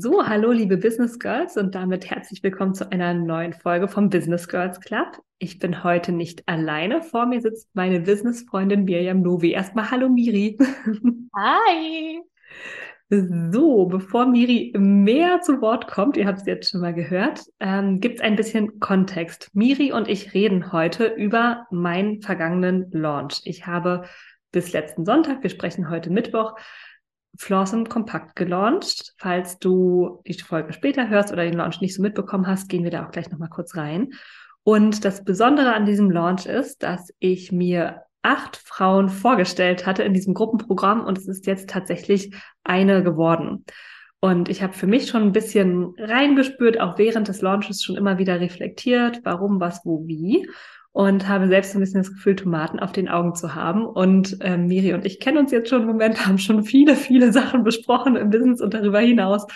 [0.00, 4.46] So, hallo liebe Business Girls und damit herzlich willkommen zu einer neuen Folge vom Business
[4.46, 5.20] Girls Club.
[5.38, 7.02] Ich bin heute nicht alleine.
[7.02, 9.50] Vor mir sitzt meine Businessfreundin Miriam Novi.
[9.50, 10.56] Erstmal hallo Miri.
[11.36, 12.22] Hi.
[13.10, 18.00] So, bevor Miri mehr zu Wort kommt, ihr habt es jetzt schon mal gehört, ähm,
[18.00, 19.48] gibt es ein bisschen Kontext.
[19.54, 23.40] Miri und ich reden heute über meinen vergangenen Launch.
[23.44, 24.04] Ich habe
[24.52, 26.54] bis letzten Sonntag, wir sprechen heute Mittwoch,
[27.38, 29.14] Flawsome Kompakt gelauncht.
[29.16, 32.90] Falls du die Folge später hörst oder den Launch nicht so mitbekommen hast, gehen wir
[32.90, 34.10] da auch gleich nochmal kurz rein.
[34.64, 40.12] Und das Besondere an diesem Launch ist, dass ich mir acht Frauen vorgestellt hatte in
[40.12, 43.64] diesem Gruppenprogramm und es ist jetzt tatsächlich eine geworden.
[44.20, 48.18] Und ich habe für mich schon ein bisschen reingespürt, auch während des Launches schon immer
[48.18, 50.46] wieder reflektiert, warum, was, wo, wie
[50.92, 53.86] und habe selbst ein bisschen das Gefühl, Tomaten auf den Augen zu haben.
[53.86, 57.32] Und ähm, Miri und ich kennen uns jetzt schon im Moment, haben schon viele, viele
[57.32, 59.46] Sachen besprochen im Business und darüber hinaus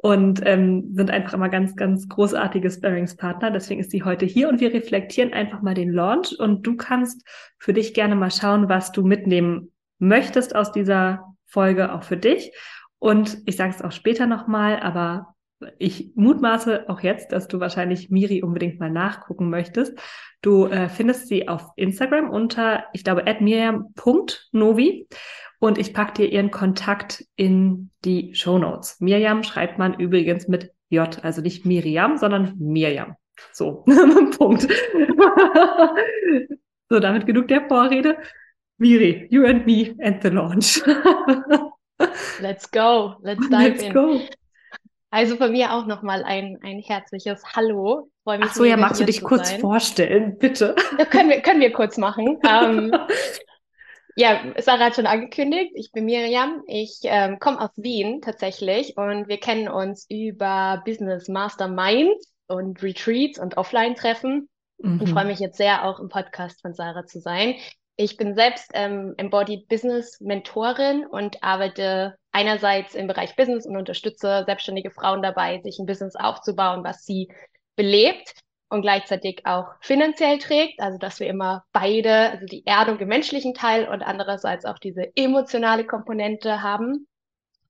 [0.00, 3.50] und ähm, sind einfach immer ganz, ganz großartige Sparringspartner.
[3.50, 7.26] Deswegen ist sie heute hier und wir reflektieren einfach mal den Launch und du kannst
[7.58, 12.52] für dich gerne mal schauen, was du mitnehmen möchtest aus dieser Folge auch für dich.
[13.00, 15.34] Und ich sage es auch später nochmal, aber
[15.78, 19.98] ich mutmaße auch jetzt, dass du wahrscheinlich Miri unbedingt mal nachgucken möchtest.
[20.42, 25.08] Du äh, findest sie auf Instagram unter, ich glaube, miriam.novi
[25.58, 29.00] und ich packe dir ihren Kontakt in die Show Notes.
[29.00, 33.16] Miriam schreibt man übrigens mit J, also nicht Miriam, sondern Miriam.
[33.52, 33.84] So,
[34.38, 34.66] Punkt.
[36.88, 38.16] so, damit genug der Vorrede.
[38.78, 40.80] Miri, you and me and the launch.
[42.40, 43.16] Let's go.
[43.22, 43.92] Let's dive Let's in.
[43.92, 44.20] Go.
[45.10, 48.10] Also von mir auch nochmal ein, ein herzliches Hallo.
[48.24, 49.60] Freue mich Ach so, ja, magst du dich kurz sein.
[49.60, 50.76] vorstellen, bitte?
[50.98, 52.38] Ja, können, wir, können wir kurz machen.
[52.48, 52.92] ähm,
[54.18, 56.62] ja, Sarah hat schon angekündigt, ich bin Miriam.
[56.66, 62.16] Ich ähm, komme aus Wien tatsächlich und wir kennen uns über Business Mastermind
[62.48, 64.48] und Retreats und Offline-Treffen.
[64.78, 65.00] Mhm.
[65.00, 67.54] Und freue mich jetzt sehr, auch im Podcast von Sarah zu sein.
[67.94, 74.42] Ich bin selbst ähm, Embodied Business Mentorin und arbeite einerseits im Bereich Business und unterstütze
[74.46, 77.28] selbstständige Frauen dabei, sich ein Business aufzubauen, was sie
[77.76, 78.34] belebt
[78.68, 80.80] und gleichzeitig auch finanziell trägt.
[80.80, 85.14] Also, dass wir immer beide, also die Erdung im menschlichen Teil und andererseits auch diese
[85.16, 87.06] emotionale Komponente haben.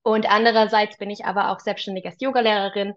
[0.03, 2.93] Und andererseits bin ich aber auch selbstständig als Yogalehrerin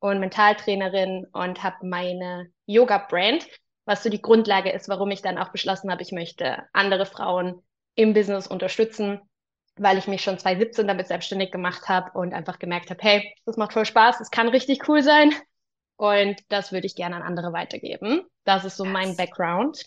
[0.00, 3.46] und Mentaltrainerin und habe meine Yoga-Brand,
[3.84, 7.62] was so die Grundlage ist, warum ich dann auch beschlossen habe, ich möchte andere Frauen
[7.94, 9.20] im Business unterstützen,
[9.76, 13.56] weil ich mich schon 2017 damit selbstständig gemacht habe und einfach gemerkt habe, hey, das
[13.56, 15.32] macht voll Spaß, das kann richtig cool sein
[15.96, 18.22] und das würde ich gerne an andere weitergeben.
[18.44, 19.84] Das ist so mein Background.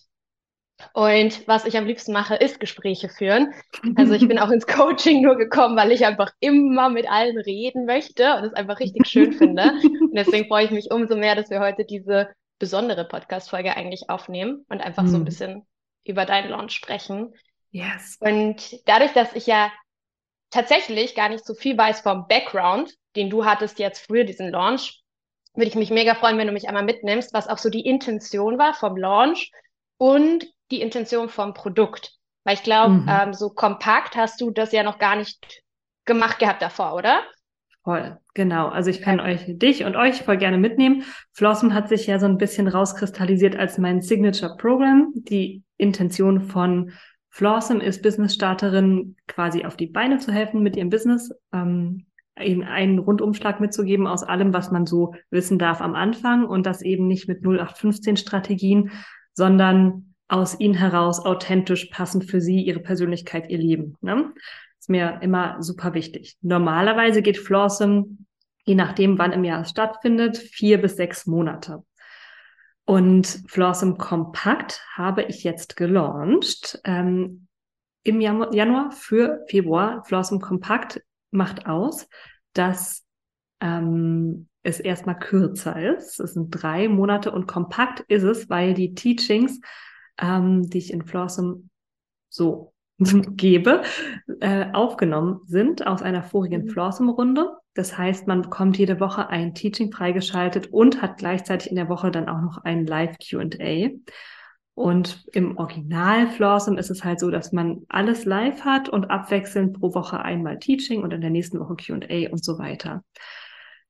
[0.93, 3.53] Und was ich am liebsten mache, ist Gespräche führen.
[3.95, 7.85] Also ich bin auch ins Coaching nur gekommen, weil ich einfach immer mit allen reden
[7.85, 9.71] möchte und es einfach richtig schön finde.
[9.83, 12.29] Und deswegen freue ich mich umso mehr, dass wir heute diese
[12.59, 15.07] besondere Podcast-Folge eigentlich aufnehmen und einfach mhm.
[15.07, 15.25] so ein hm.
[15.25, 15.67] bisschen
[16.03, 17.33] über deinen Launch sprechen.
[17.71, 18.17] Yes.
[18.19, 19.71] Und dadurch, dass ich ja
[20.49, 25.03] tatsächlich gar nicht so viel weiß vom Background, den du hattest jetzt früher, diesen Launch,
[25.57, 28.57] würde ich mich mega freuen, wenn du mich einmal mitnimmst, was auch so die Intention
[28.57, 29.51] war vom Launch
[29.97, 32.13] und die Intention vom Produkt.
[32.43, 33.09] Weil ich glaube, mhm.
[33.09, 35.63] ähm, so kompakt hast du das ja noch gar nicht
[36.05, 37.21] gemacht gehabt davor, oder?
[37.83, 38.67] Voll, genau.
[38.67, 41.03] Also ich kann euch, dich und euch voll gerne mitnehmen.
[41.33, 45.11] Flossom hat sich ja so ein bisschen rauskristallisiert als mein Signature Program.
[45.13, 46.91] Die Intention von
[47.29, 52.06] Flossom ist, Business-Starterinnen quasi auf die Beine zu helfen mit ihrem Business, ähm,
[52.41, 56.81] ihnen einen Rundumschlag mitzugeben aus allem, was man so wissen darf am Anfang und das
[56.81, 58.91] eben nicht mit 0815 Strategien,
[59.33, 63.95] sondern aus ihnen heraus authentisch passend für sie, ihre Persönlichkeit, ihr Leben.
[64.01, 64.33] Ne?
[64.87, 66.37] ist mir immer super wichtig.
[66.41, 68.17] Normalerweise geht Flawsome,
[68.63, 71.83] je nachdem, wann im Jahr es stattfindet, vier bis sechs Monate.
[72.85, 77.47] Und Flawsome Kompakt habe ich jetzt gelauncht ähm,
[78.03, 80.05] im Januar für Februar.
[80.05, 81.01] Flawsome Kompakt
[81.31, 82.07] macht aus,
[82.53, 83.05] dass
[83.59, 86.19] ähm, es erstmal kürzer ist.
[86.19, 89.59] Es sind drei Monate und kompakt ist es, weil die Teachings,
[90.19, 91.63] ähm, die ich in Flawsome
[92.29, 93.83] so gebe,
[94.41, 96.69] äh, aufgenommen sind aus einer vorigen mhm.
[96.69, 97.57] Flawsome-Runde.
[97.73, 102.11] Das heißt, man bekommt jede Woche ein Teaching freigeschaltet und hat gleichzeitig in der Woche
[102.11, 103.91] dann auch noch ein Live-Q&A.
[104.77, 109.79] Und im Original Flawsome ist es halt so, dass man alles live hat und abwechselnd
[109.79, 113.03] pro Woche einmal Teaching und in der nächsten Woche Q&A und so weiter.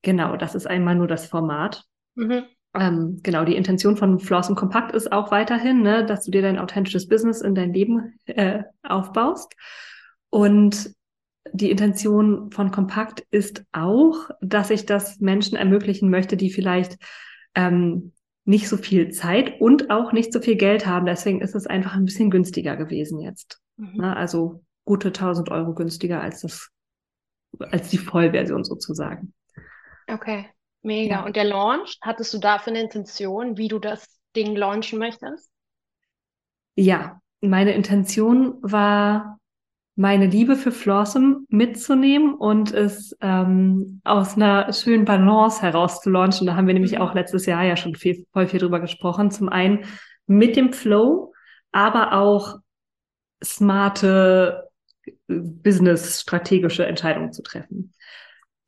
[0.02, 1.84] Genau, das ist einmal nur das Format.
[2.16, 2.46] Mhm.
[2.74, 6.58] ähm, genau, die Intention von und Kompakt ist auch weiterhin, ne, dass du dir dein
[6.58, 9.58] authentisches Business in dein Leben äh, aufbaust.
[10.30, 10.92] Und
[11.52, 16.96] die Intention von Kompakt ist auch, dass ich das Menschen ermöglichen möchte, die vielleicht
[17.56, 18.14] ähm,
[18.48, 21.06] nicht so viel Zeit und auch nicht so viel Geld haben.
[21.06, 23.60] Deswegen ist es einfach ein bisschen günstiger gewesen jetzt.
[23.76, 23.98] Mhm.
[23.98, 24.16] Ne?
[24.16, 26.70] Also gute 1000 Euro günstiger als das,
[27.60, 29.34] als die Vollversion sozusagen.
[30.08, 30.46] Okay,
[30.82, 31.16] mega.
[31.16, 31.26] Ja.
[31.26, 35.52] Und der Launch, hattest du dafür eine Intention, wie du das Ding launchen möchtest?
[36.76, 39.40] Ja, meine Intention war,
[39.98, 46.46] meine Liebe für Flossom mitzunehmen und es ähm, aus einer schönen Balance heraus zu launchen.
[46.46, 47.02] Da haben wir nämlich mhm.
[47.02, 49.32] auch letztes Jahr ja schon viel, voll viel drüber gesprochen.
[49.32, 49.86] Zum einen
[50.28, 51.34] mit dem Flow,
[51.72, 52.60] aber auch
[53.44, 54.70] smarte
[55.28, 57.94] business-strategische Entscheidungen zu treffen.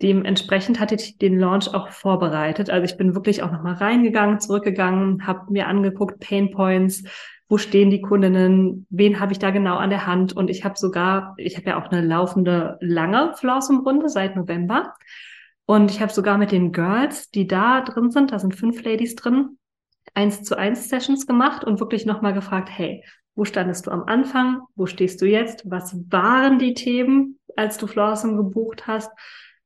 [0.01, 2.71] Dementsprechend hatte ich den Launch auch vorbereitet.
[2.71, 7.03] Also ich bin wirklich auch nochmal reingegangen, zurückgegangen, habe mir angeguckt, Pain Points,
[7.49, 10.33] wo stehen die Kundinnen, wen habe ich da genau an der Hand.
[10.33, 14.93] Und ich habe sogar, ich habe ja auch eine laufende lange Flossum-Runde seit November.
[15.65, 19.15] Und ich habe sogar mit den Girls, die da drin sind, da sind fünf Ladies
[19.15, 19.57] drin,
[20.13, 23.03] eins zu eins Sessions gemacht und wirklich nochmal gefragt, hey,
[23.33, 24.61] wo standest du am Anfang?
[24.75, 25.63] Wo stehst du jetzt?
[25.69, 29.11] Was waren die Themen, als du Flossum gebucht hast?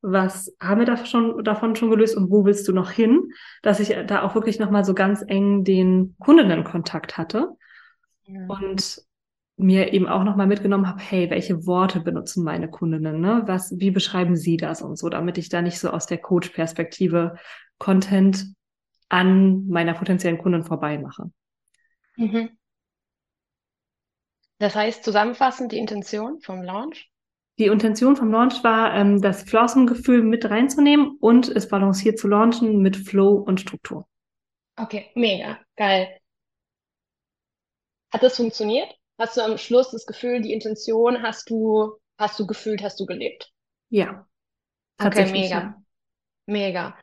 [0.02, 3.32] Was haben wir da schon, davon schon gelöst und wo willst du noch hin?
[3.62, 7.58] Dass ich da auch wirklich nochmal so ganz eng den Kundinnenkontakt hatte
[8.28, 9.02] und
[9.56, 13.44] mir eben auch nochmal mitgenommen habe, hey, welche Worte benutzen meine Kundinnen, ne?
[13.46, 17.36] Was, wie beschreiben sie das und so, damit ich da nicht so aus der Coach-Perspektive
[17.78, 18.48] Content
[19.10, 21.32] an meiner potenziellen Kundin vorbei mache.
[22.16, 22.58] Mhm.
[24.58, 27.12] Das heißt, zusammenfassend die Intention vom Launch?
[27.60, 32.80] Die Intention vom Launch war, ähm, das Flossengefühl mit reinzunehmen und es balanciert zu launchen
[32.80, 34.08] mit Flow und Struktur.
[34.76, 36.08] Okay, mega, geil.
[38.14, 38.94] Hat das funktioniert?
[39.18, 43.08] Hast du am Schluss das Gefühl, die Intention hast du, hast du gefühlt, hast du
[43.08, 43.52] gelebt?
[43.90, 44.28] Ja.
[45.00, 45.60] Okay, mega.
[45.60, 45.84] Ja.
[46.46, 46.98] Mega.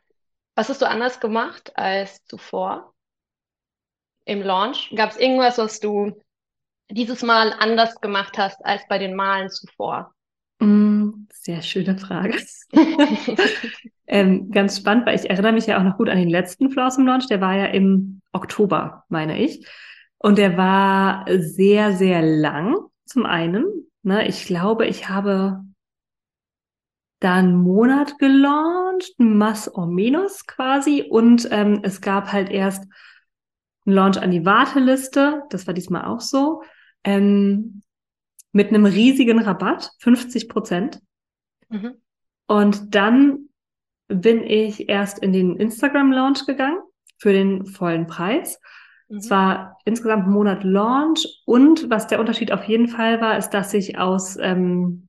[0.54, 2.94] Was hast du anders gemacht als zuvor
[4.24, 4.92] im Launch?
[4.94, 6.12] Gab es irgendwas, was du
[6.90, 10.14] dieses Mal anders gemacht hast als bei den Malen zuvor?
[10.60, 12.38] Mm, sehr schöne Frage.
[14.06, 16.98] ähm, ganz spannend, weil ich erinnere mich ja auch noch gut an den letzten Flaws
[16.98, 17.26] im Launch.
[17.26, 19.66] Der war ja im Oktober, meine ich.
[20.22, 22.76] Und der war sehr, sehr lang,
[23.06, 23.90] zum einen.
[24.02, 25.64] Ne, ich glaube, ich habe
[27.20, 31.06] da einen Monat gelauncht, más o menos quasi.
[31.08, 32.84] Und ähm, es gab halt erst
[33.86, 35.42] einen Launch an die Warteliste.
[35.48, 36.62] Das war diesmal auch so.
[37.02, 37.82] Ähm,
[38.52, 41.00] mit einem riesigen Rabatt, 50 Prozent.
[41.68, 41.94] Mhm.
[42.46, 43.48] Und dann
[44.08, 46.80] bin ich erst in den Instagram-Launch gegangen
[47.16, 48.60] für den vollen Preis.
[49.10, 49.18] Mhm.
[49.18, 53.50] Es war insgesamt ein Monat Launch und was der Unterschied auf jeden Fall war, ist,
[53.50, 55.08] dass ich aus, ähm,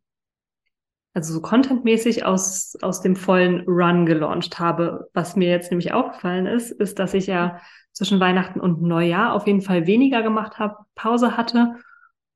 [1.13, 5.09] also so contentmäßig aus, aus dem vollen Run gelauncht habe.
[5.13, 7.61] Was mir jetzt nämlich aufgefallen ist, ist, dass ich ja
[7.93, 11.75] zwischen Weihnachten und Neujahr auf jeden Fall weniger gemacht habe, Pause hatte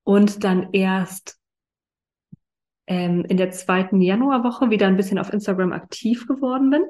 [0.04, 1.40] und dann erst
[2.88, 6.84] ähm, in der zweiten Januarwoche wieder ein bisschen auf Instagram aktiv geworden bin.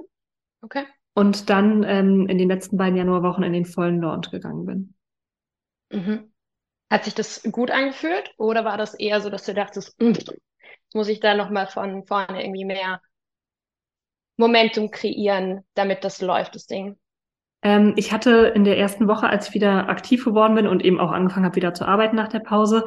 [0.61, 0.83] Okay
[1.15, 4.93] und dann ähm, in den letzten beiden Januarwochen in den vollen Launch gegangen bin.
[5.89, 6.31] Mhm.
[6.91, 10.13] Hat sich das gut angefühlt oder war das eher so, dass du dachtest, hm,
[10.93, 13.01] muss ich da nochmal von vorne irgendwie mehr
[14.37, 16.97] Momentum kreieren, damit das läuft, das Ding?
[17.61, 20.99] Ähm, ich hatte in der ersten Woche, als ich wieder aktiv geworden bin und eben
[20.99, 22.85] auch angefangen habe, wieder zu arbeiten nach der Pause,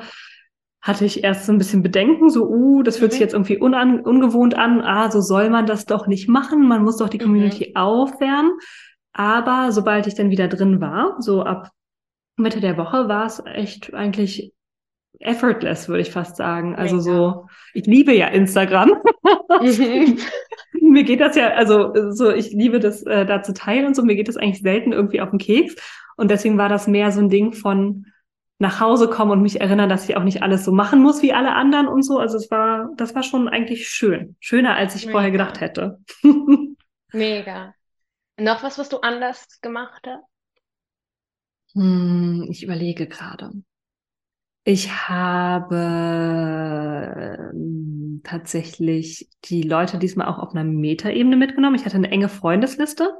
[0.88, 3.12] hatte ich erst so ein bisschen Bedenken, so, uh, das fühlt mhm.
[3.12, 6.82] sich jetzt irgendwie unan ungewohnt an, ah, so soll man das doch nicht machen, man
[6.82, 7.76] muss doch die Community mhm.
[7.76, 8.52] aufwärmen.
[9.12, 11.70] Aber sobald ich dann wieder drin war, so ab
[12.36, 14.52] Mitte der Woche, war es echt eigentlich
[15.20, 16.76] effortless, würde ich fast sagen.
[16.76, 17.04] Also Mega.
[17.10, 18.92] so, ich liebe ja Instagram.
[19.60, 20.18] Mhm.
[20.80, 24.02] mir geht das ja, also so, ich liebe das äh, da zu teilen und so,
[24.02, 25.74] mir geht das eigentlich selten irgendwie auf den Keks.
[26.16, 28.06] Und deswegen war das mehr so ein Ding von,
[28.58, 31.32] nach Hause kommen und mich erinnern, dass ich auch nicht alles so machen muss wie
[31.32, 32.18] alle anderen und so.
[32.18, 34.36] Also es war, das war schon eigentlich schön.
[34.40, 35.12] Schöner, als ich Mega.
[35.12, 36.00] vorher gedacht hätte.
[37.12, 37.74] Mega.
[38.36, 40.24] Noch was, was du anders gemacht hast?
[41.74, 43.52] Hm, ich überlege gerade.
[44.64, 45.76] Ich habe
[47.54, 51.76] ähm, tatsächlich die Leute diesmal auch auf einer Metaebene mitgenommen.
[51.76, 53.14] Ich hatte eine enge Freundesliste.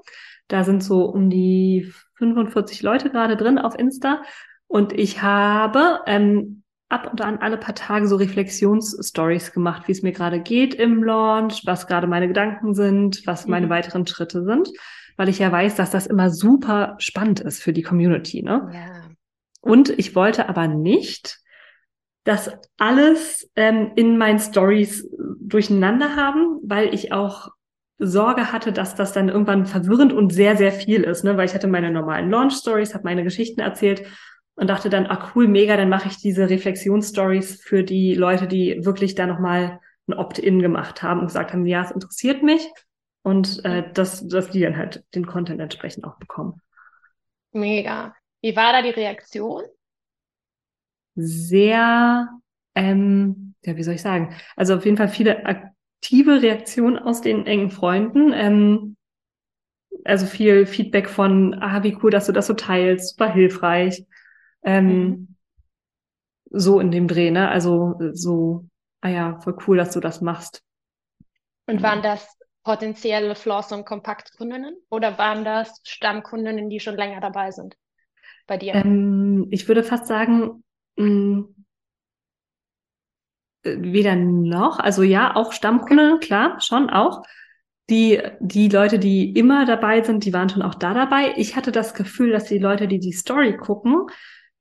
[0.48, 4.22] Da sind so um die 45 Leute gerade drin auf Insta.
[4.68, 10.02] Und ich habe ähm, ab und an alle paar Tage so Reflexionsstories gemacht, wie es
[10.02, 13.70] mir gerade geht im Launch, was gerade meine Gedanken sind, was meine mhm.
[13.70, 14.70] weiteren Schritte sind,
[15.16, 18.42] weil ich ja weiß, dass das immer super spannend ist für die Community.
[18.42, 18.70] Ne?
[18.72, 19.10] Ja.
[19.60, 21.40] Und ich wollte aber nicht,
[22.24, 25.08] das alles ähm, in meinen Stories
[25.40, 27.48] durcheinander haben, weil ich auch
[27.98, 31.36] Sorge hatte, dass das dann irgendwann verwirrend und sehr, sehr viel ist, ne?
[31.36, 34.04] weil ich hatte meine normalen Launch-Stories, habe meine Geschichten erzählt
[34.58, 38.84] und dachte dann, ah cool, mega, dann mache ich diese Reflexionsstories für die Leute, die
[38.84, 42.68] wirklich da nochmal ein Opt-in gemacht haben und gesagt haben, ja, es interessiert mich
[43.22, 46.60] und äh, dass, dass die dann halt den Content entsprechend auch bekommen.
[47.52, 48.16] Mega.
[48.42, 49.62] Wie war da die Reaktion?
[51.14, 52.28] Sehr,
[52.74, 54.34] ähm, ja, wie soll ich sagen?
[54.56, 58.32] Also auf jeden Fall viele aktive Reaktionen aus den engen Freunden.
[58.32, 58.96] Ähm,
[60.04, 64.04] also viel Feedback von, ah, wie cool, dass du das so teilst, super hilfreich.
[64.62, 65.36] Ähm, mhm.
[66.50, 67.48] So in dem Dreh, ne?
[67.48, 68.66] Also so,
[69.00, 70.62] ah ja, voll cool, dass du das machst.
[71.66, 77.50] Und waren das potenzielle Floss- und Kompaktkundinnen oder waren das Stammkundinnen, die schon länger dabei
[77.50, 77.76] sind
[78.46, 78.74] bei dir?
[78.74, 80.64] Ähm, ich würde fast sagen,
[80.96, 81.54] mh, mm,
[83.62, 84.78] äh, weder noch.
[84.78, 87.22] Also ja, auch Stammkundinnen, klar, schon auch.
[87.90, 91.32] Die, die Leute, die immer dabei sind, die waren schon auch da dabei.
[91.36, 94.08] Ich hatte das Gefühl, dass die Leute, die die Story gucken,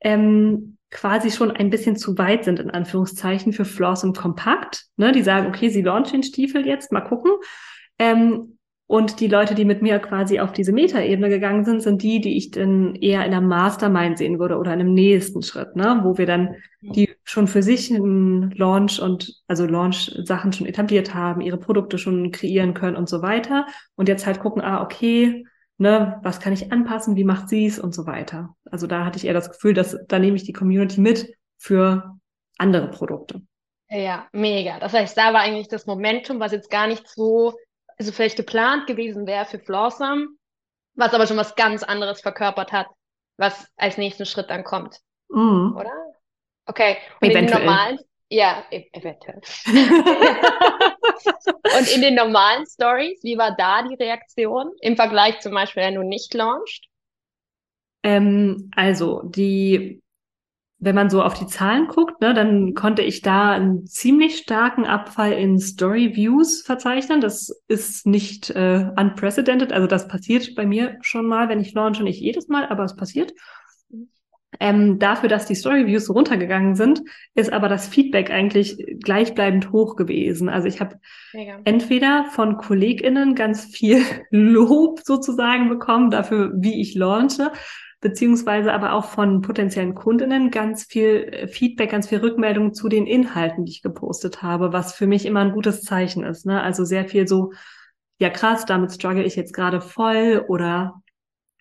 [0.02, 4.86] ähm, quasi schon ein bisschen zu weit sind, in Anführungszeichen, für Floss und Kompakt.
[4.96, 5.12] Ne?
[5.12, 7.32] Die sagen, okay, sie launchen den Stiefel jetzt, mal gucken.
[8.00, 8.58] Ähm,
[8.90, 12.38] und die Leute, die mit mir quasi auf diese Metaebene gegangen sind, sind die, die
[12.38, 16.00] ich dann eher in der Mastermind sehen würde oder in einem nächsten Schritt, ne?
[16.04, 21.42] wo wir dann die schon für sich einen Launch und also Launch-Sachen schon etabliert haben,
[21.42, 23.66] ihre Produkte schon kreieren können und so weiter.
[23.96, 25.46] Und jetzt halt gucken, ah, okay,
[25.78, 28.56] ne, was kann ich anpassen, wie macht sie es und so weiter.
[28.70, 32.18] Also da hatte ich eher das Gefühl, dass da nehme ich die Community mit für
[32.58, 33.42] andere Produkte.
[33.90, 34.80] Ja, mega.
[34.80, 37.54] Das heißt, da war eigentlich das Momentum, was jetzt gar nicht so,
[37.98, 40.28] also vielleicht geplant gewesen wäre für Flawsome,
[40.96, 42.88] was aber schon was ganz anderes verkörpert hat,
[43.38, 45.00] was als nächsten Schritt dann kommt.
[45.30, 45.76] Mhm.
[45.78, 45.92] Oder?
[46.66, 46.98] Okay.
[47.22, 47.44] Und Eventuell.
[47.44, 49.40] in den normalen, ja, e-, eventuell.
[51.26, 55.96] Und in den normalen Stories, wie war da die Reaktion im Vergleich zum Beispiel, wenn
[55.96, 56.88] du nicht launcht?
[58.04, 60.02] Ähm, also die,
[60.80, 64.86] wenn man so auf die Zahlen guckt, ne, dann konnte ich da einen ziemlich starken
[64.86, 67.22] Abfall in Story Views verzeichnen.
[67.22, 72.04] Das ist nicht äh, unprecedented, also das passiert bei mir schon mal, wenn ich launche,
[72.04, 73.34] nicht jedes Mal, aber es passiert.
[74.60, 77.02] Ähm, dafür, dass die Storyviews runtergegangen sind,
[77.36, 80.50] ist aber das Feedback eigentlich gleichbleibend hoch gewesen.
[80.50, 81.00] Also ich habe
[81.64, 87.52] entweder von KollegInnen ganz viel Lob sozusagen bekommen dafür, wie ich launche,
[88.00, 93.08] beziehungsweise aber auch von potenziellen Kundinnen ganz viel äh, Feedback, ganz viel Rückmeldung zu den
[93.08, 96.46] Inhalten, die ich gepostet habe, was für mich immer ein gutes Zeichen ist.
[96.46, 96.62] Ne?
[96.62, 97.54] Also sehr viel so,
[98.20, 101.02] ja krass, damit struggle ich jetzt gerade voll oder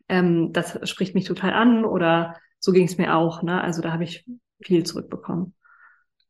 [0.08, 3.42] ähm, das spricht mich total an oder so ging es mir auch.
[3.42, 3.60] Ne?
[3.60, 4.24] Also da habe ich
[4.60, 5.54] viel zurückbekommen.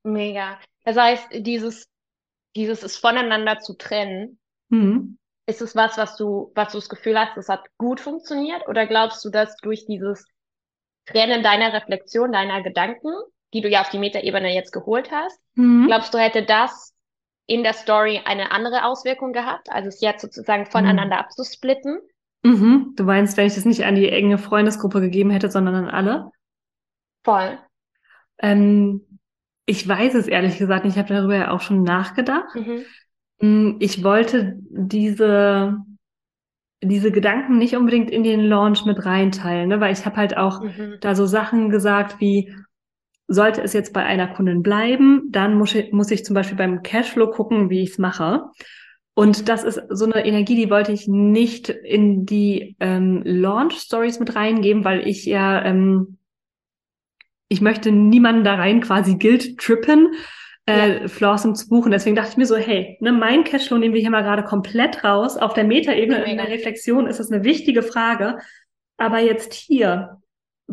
[0.03, 0.59] Mega.
[0.85, 1.89] Das heißt, dieses,
[2.55, 4.39] dieses ist voneinander zu trennen.
[4.69, 5.19] Mhm.
[5.47, 8.67] Ist es was, was du, was du das Gefühl hast, das hat gut funktioniert?
[8.69, 10.25] Oder glaubst du, dass durch dieses
[11.07, 13.13] Trennen deiner Reflexion, deiner Gedanken,
[13.55, 15.87] die du ja auf die Metaebene jetzt geholt hast, mhm.
[15.87, 16.95] glaubst du, hätte das
[17.47, 21.23] in der Story eine andere Auswirkung gehabt, also es jetzt sozusagen voneinander mhm.
[21.23, 22.01] abzusplitten?
[22.47, 22.93] Mhm.
[22.95, 26.31] Du meinst, wenn ich das nicht an die enge Freundesgruppe gegeben hätte, sondern an alle?
[27.25, 27.59] Voll.
[28.39, 29.01] Ähm,
[29.67, 30.95] ich weiß es ehrlich gesagt nicht.
[30.95, 32.55] Ich habe darüber ja auch schon nachgedacht.
[32.55, 32.85] Mhm.
[33.41, 35.79] Mm, ich wollte diese,
[36.81, 39.81] diese Gedanken nicht unbedingt in den Launch mit reinteilen, ne?
[39.81, 40.99] weil ich habe halt auch mhm.
[41.01, 42.55] da so Sachen gesagt wie,
[43.27, 46.85] sollte es jetzt bei einer Kundin bleiben, dann muss ich, muss ich zum Beispiel beim
[46.85, 48.45] Cashflow gucken, wie ich es mache.
[49.19, 54.37] Und das ist so eine Energie, die wollte ich nicht in die ähm, Launch-Stories mit
[54.37, 56.19] reingeben, weil ich ja, ähm,
[57.49, 60.13] ich möchte niemanden da rein quasi Guild trippen,
[60.67, 61.09] äh, ja.
[61.09, 61.93] Flossing zu buchen.
[61.93, 65.03] Deswegen dachte ich mir so, hey, ne, mein Cashflow nehmen wir hier mal gerade komplett
[65.03, 65.39] raus.
[65.39, 68.37] Auf der Metaebene in der Reflexion ist das eine wichtige Frage.
[68.99, 70.21] Aber jetzt hier,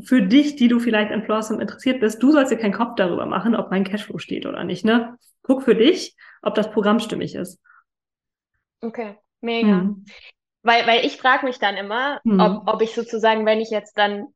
[0.01, 3.25] für dich, die du vielleicht an Flossing interessiert bist, du sollst dir keinen Kopf darüber
[3.25, 4.83] machen, ob mein Cashflow steht oder nicht.
[4.83, 5.17] Ne?
[5.43, 7.61] Guck für dich, ob das Programm stimmig ist.
[8.83, 9.67] Okay, mega.
[9.67, 10.05] Mhm.
[10.61, 12.39] Weil, weil ich frage mich dann immer, mhm.
[12.39, 14.27] ob, ob ich sozusagen, wenn ich jetzt dann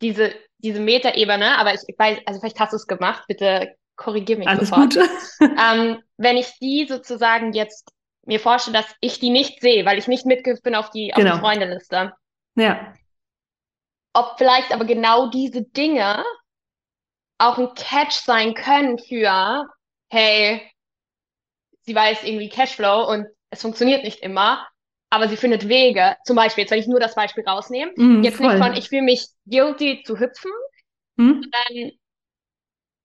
[0.00, 4.38] diese, diese Metaebene, aber ich, ich weiß, also vielleicht hast du es gemacht, bitte korrigier
[4.38, 4.94] mich Alles sofort.
[4.94, 5.08] Gut.
[5.40, 7.90] ähm, wenn ich die sozusagen jetzt
[8.26, 11.18] mir vorstelle, dass ich die nicht sehe, weil ich nicht mitgeführt bin auf die, auf
[11.18, 11.34] genau.
[11.34, 12.12] die Freundeliste.
[12.56, 12.94] Ja.
[14.12, 16.24] Ob vielleicht aber genau diese Dinge
[17.38, 19.68] auch ein Catch sein können für,
[20.08, 20.70] hey,
[21.82, 24.66] sie weiß irgendwie Cashflow und es funktioniert nicht immer,
[25.10, 26.16] aber sie findet Wege.
[26.24, 28.48] Zum Beispiel, jetzt wenn ich nur das Beispiel rausnehme, mm, jetzt voll.
[28.48, 30.50] nicht von, ich fühle mich guilty zu hüpfen,
[31.18, 31.42] hm?
[31.42, 31.92] sondern,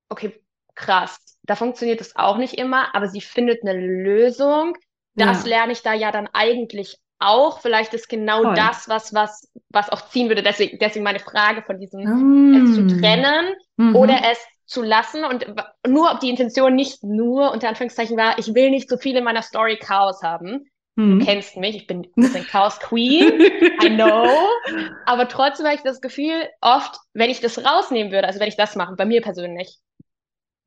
[0.09, 0.41] okay,
[0.75, 4.75] krass, da funktioniert es auch nicht immer, aber sie findet eine Lösung.
[5.15, 5.49] Das ja.
[5.49, 7.59] lerne ich da ja dann eigentlich auch.
[7.59, 8.55] Vielleicht ist genau Voll.
[8.55, 10.43] das, was, was, was auch ziehen würde.
[10.43, 12.53] Deswegen, deswegen meine Frage von diesem mm.
[12.65, 13.95] es zu trennen mhm.
[13.95, 14.39] oder es
[14.71, 15.45] zu lassen und
[15.85, 19.25] nur ob die Intention nicht nur unter Anführungszeichen war, ich will nicht so viel in
[19.25, 20.65] meiner Story Chaos haben.
[20.95, 21.19] Mhm.
[21.19, 23.41] Du kennst mich, ich bin ein Chaos Queen,
[23.83, 24.29] I know.
[25.05, 28.55] Aber trotzdem habe ich das Gefühl, oft, wenn ich das rausnehmen würde, also wenn ich
[28.55, 29.77] das mache, bei mir persönlich,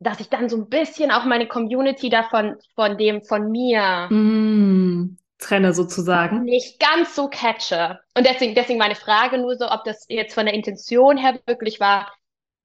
[0.01, 5.17] dass ich dann so ein bisschen auch meine Community davon, von dem, von mir mm,
[5.39, 6.45] trenne sozusagen.
[6.45, 8.01] Nicht ganz so catche.
[8.15, 11.81] Und deswegen, deswegen meine Frage nur so, ob das jetzt von der Intention her wirklich
[11.81, 12.13] war,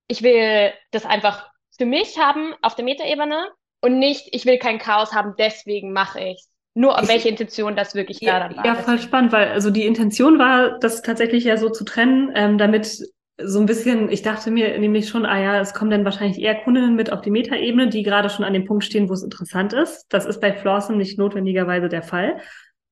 [0.10, 3.48] ich will das einfach für mich haben auf der Metaebene
[3.82, 6.44] und nicht, ich will kein Chaos haben, deswegen mache ich
[6.76, 8.66] nur auf welche Intention das wirklich ja, da dann war.
[8.66, 12.58] Ja, voll spannend, weil also die Intention war, das tatsächlich ja so zu trennen, ähm,
[12.58, 13.02] damit
[13.42, 16.56] so ein bisschen, ich dachte mir nämlich schon, ah ja, es kommen dann wahrscheinlich eher
[16.56, 19.72] Kundinnen mit auf die Metaebene, die gerade schon an dem Punkt stehen, wo es interessant
[19.74, 20.06] ist.
[20.10, 22.42] Das ist bei Flawsome nicht notwendigerweise der Fall.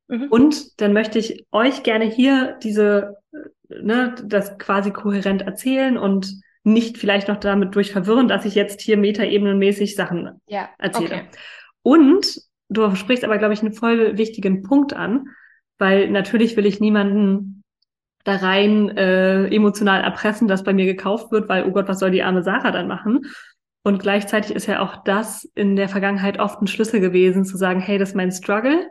[0.07, 0.27] Mhm.
[0.29, 3.17] Und dann möchte ich euch gerne hier diese,
[3.67, 6.31] ne, das quasi kohärent erzählen und
[6.67, 11.15] nicht vielleicht noch damit durch verwirren, dass ich jetzt hier metaebenenmäßig Sachen ja, erzähle.
[11.15, 11.25] Okay.
[11.81, 15.29] Und du sprichst aber, glaube ich, einen voll wichtigen Punkt an,
[15.77, 17.63] weil natürlich will ich niemanden
[18.25, 22.11] da rein äh, emotional erpressen, dass bei mir gekauft wird, weil, oh Gott, was soll
[22.11, 23.21] die arme Sarah dann machen?
[23.83, 27.79] Und gleichzeitig ist ja auch das in der Vergangenheit oft ein Schlüssel gewesen, zu sagen,
[27.79, 28.89] hey, das ist mein Struggle.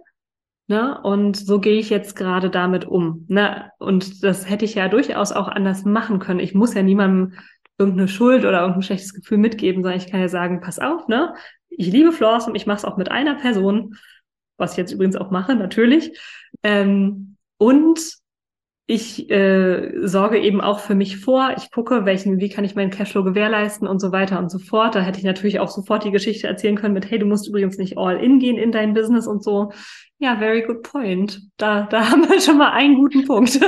[0.69, 0.99] Ne?
[1.03, 3.27] Und so gehe ich jetzt gerade damit um.
[3.29, 3.71] Ne?
[3.79, 6.41] Und das hätte ich ja durchaus auch anders machen können.
[6.41, 7.39] Ich muss ja niemandem
[7.79, 11.35] irgendeine Schuld oder irgendein schlechtes Gefühl mitgeben, sondern ich kann ja sagen, pass auf, ne?
[11.69, 13.97] Ich liebe Floss und ich mache es auch mit einer Person,
[14.57, 16.19] was ich jetzt übrigens auch mache, natürlich.
[16.63, 18.01] Ähm, und
[18.89, 21.53] ich äh, sorge eben auch für mich vor.
[21.57, 24.95] Ich gucke, welchen, wie kann ich meinen Cashflow gewährleisten und so weiter und so fort.
[24.95, 27.79] Da hätte ich natürlich auch sofort die Geschichte erzählen können mit, hey, du musst übrigens
[27.79, 29.73] nicht all in gehen in dein Business und so.
[30.19, 31.41] Ja, very good point.
[31.57, 33.57] Da, da haben wir schon mal einen guten Punkt.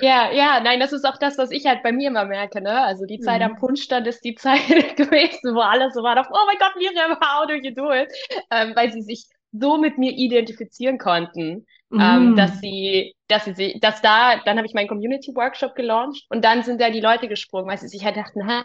[0.00, 2.80] ja, ja, nein, das ist auch das, was ich halt bei mir immer merke, ne?
[2.84, 3.46] Also die Zeit mhm.
[3.46, 7.18] am Punschstand ist die Zeit gewesen, wo alles so war, auf, oh mein Gott, Miriam,
[7.20, 8.12] how do you do it?
[8.52, 12.00] Ähm, weil sie sich so mit mir identifizieren konnten, ähm, mm.
[12.00, 16.44] ähm, dass sie, dass sie, dass da, dann habe ich meinen Community Workshop gelauncht und
[16.44, 18.64] dann sind da die Leute gesprungen, weil sie sich halt dachten, ha,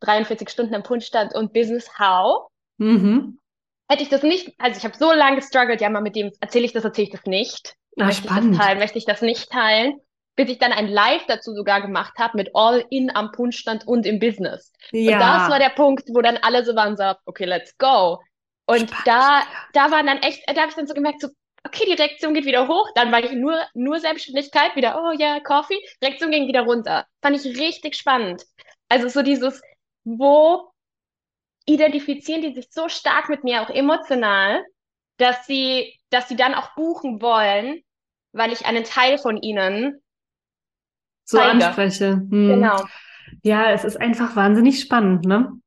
[0.00, 2.48] 43 Stunden am Punschstand und Business how?
[2.78, 3.38] Mhm.
[3.88, 6.64] Hätte ich das nicht, also ich habe so lange gestruggelt, ja mal mit dem, erzähle
[6.64, 7.74] ich das, erzähle ich das nicht.
[7.96, 8.52] Na, möchte spannend.
[8.52, 10.00] ich das teilen, möchte ich das nicht teilen,
[10.36, 14.06] bis ich dann ein Live dazu sogar gemacht habe mit All in am Punschstand und
[14.06, 14.72] im Business.
[14.92, 15.14] Ja.
[15.14, 18.20] Und das war der Punkt, wo dann alle so waren, so, okay, let's go.
[18.70, 21.28] Und Spannend, da, da waren dann echt, da habe ich dann so gemerkt, so,
[21.64, 22.88] okay, die Reaktion geht wieder hoch.
[22.94, 25.78] Dann war ich nur, nur Selbstständigkeit, wieder, oh ja, yeah, Coffee.
[26.02, 27.04] Reaktion ging wieder runter.
[27.20, 28.44] Fand ich richtig spannend.
[28.88, 29.60] Also so dieses,
[30.04, 30.70] wo
[31.66, 34.64] identifizieren die sich so stark mit mir, auch emotional,
[35.18, 37.82] dass sie, dass sie dann auch buchen wollen,
[38.32, 40.00] weil ich einen Teil von ihnen
[41.24, 41.66] so zeige.
[41.66, 42.12] anspreche.
[42.12, 42.48] Hm.
[42.48, 42.84] Genau.
[43.42, 45.60] Ja, es ist einfach wahnsinnig spannend, ne?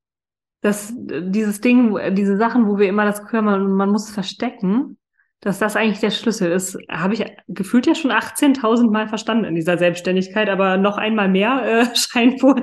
[0.63, 4.97] Dass dieses Ding, diese Sachen, wo wir immer das Gefühl haben, man, muss verstecken,
[5.41, 9.55] dass das eigentlich der Schlüssel ist, habe ich gefühlt ja schon 18.000 Mal verstanden in
[9.55, 12.61] dieser Selbstständigkeit, aber noch einmal mehr äh, scheint wohl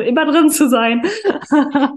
[0.02, 1.02] immer drin zu sein.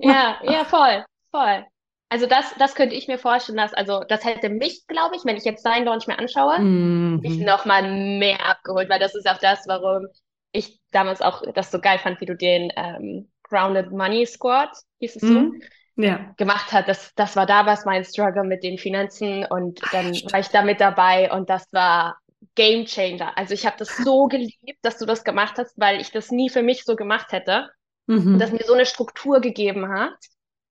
[0.02, 1.64] ja, ja, voll, voll.
[2.10, 5.38] Also das, das könnte ich mir vorstellen, dass, also das hätte mich, glaube ich, wenn
[5.38, 7.22] ich jetzt sein Launch mir anschaue, mhm.
[7.22, 10.08] mich nochmal mehr abgeholt, weil das ist auch das, warum
[10.52, 15.16] ich damals auch das so geil fand, wie du den ähm, Grounded Money Squad, hieß
[15.18, 15.62] es so, mhm.
[15.96, 16.34] ja.
[16.38, 16.88] gemacht hat.
[16.88, 20.64] Das, das war damals mein Struggle mit den Finanzen und dann Ach, war ich da
[20.64, 22.18] mit dabei und das war
[22.56, 23.38] Game Changer.
[23.38, 26.50] Also ich habe das so geliebt, dass du das gemacht hast, weil ich das nie
[26.50, 27.70] für mich so gemacht hätte
[28.08, 28.34] mhm.
[28.34, 30.18] und das mir so eine Struktur gegeben hat.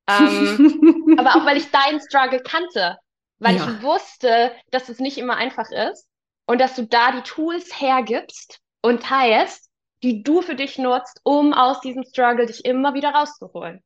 [0.08, 2.98] Ähm, aber auch weil ich deinen Struggle kannte,
[3.38, 3.66] weil ja.
[3.66, 6.06] ich wusste, dass es nicht immer einfach ist
[6.46, 9.70] und dass du da die Tools hergibst und teilst
[10.04, 13.80] die du für dich nutzt, um aus diesem Struggle dich immer wieder rauszuholen.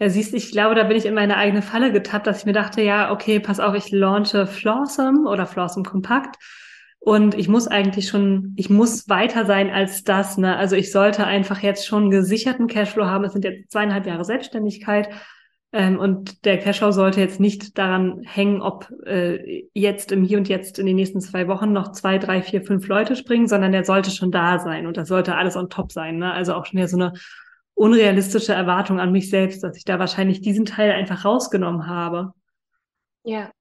[0.00, 2.54] Ja, siehst, ich glaube, da bin ich in meine eigene Falle getappt, dass ich mir
[2.54, 6.36] dachte, ja, okay, pass auf, ich launche Flawsome oder Flawsome Kompakt.
[6.98, 10.38] Und ich muss eigentlich schon, ich muss weiter sein als das.
[10.38, 10.56] Ne?
[10.56, 13.24] Also ich sollte einfach jetzt schon gesicherten Cashflow haben.
[13.24, 15.10] Es sind jetzt zweieinhalb Jahre Selbstständigkeit.
[15.72, 20.48] Ähm, und der Cashflow sollte jetzt nicht daran hängen, ob äh, jetzt im Hier und
[20.48, 23.84] Jetzt in den nächsten zwei Wochen noch zwei, drei, vier, fünf Leute springen, sondern der
[23.84, 26.18] sollte schon da sein und das sollte alles on top sein.
[26.18, 26.32] Ne?
[26.32, 27.12] Also auch schon wieder so eine
[27.74, 32.32] unrealistische Erwartung an mich selbst, dass ich da wahrscheinlich diesen Teil einfach rausgenommen habe.
[33.22, 33.52] Ja.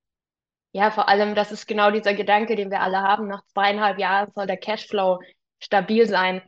[0.72, 3.28] Ja, vor allem, das ist genau dieser Gedanke, den wir alle haben.
[3.28, 5.20] Nach zweieinhalb Jahren soll der Cashflow
[5.60, 6.42] stabil sein.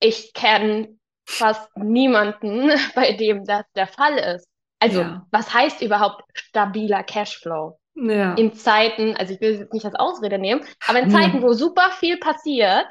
[0.00, 4.48] Ich kenne fast niemanden, bei dem das der Fall ist.
[4.84, 5.26] Also, ja.
[5.30, 7.78] was heißt überhaupt stabiler Cashflow?
[7.94, 8.34] Ja.
[8.34, 11.42] In Zeiten, also ich will es nicht als Ausrede nehmen, aber in Zeiten, ja.
[11.42, 12.86] wo super viel passiert,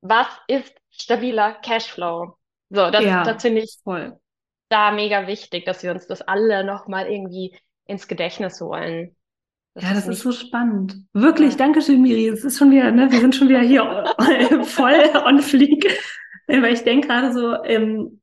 [0.00, 2.36] was ist stabiler Cashflow?
[2.70, 4.18] So, das, ja, das finde ich voll.
[4.70, 9.14] da mega wichtig, dass wir uns das alle nochmal irgendwie ins Gedächtnis holen.
[9.74, 10.96] Das ja, das ist, ist so spannend.
[11.12, 11.58] Wirklich, ja.
[11.58, 12.26] danke schön, Miri.
[12.26, 14.14] Es ist schon wieder, ne, wir sind schon wieder hier
[14.64, 15.86] voll on fleek.
[16.48, 18.19] Weil ich denke gerade so, ähm,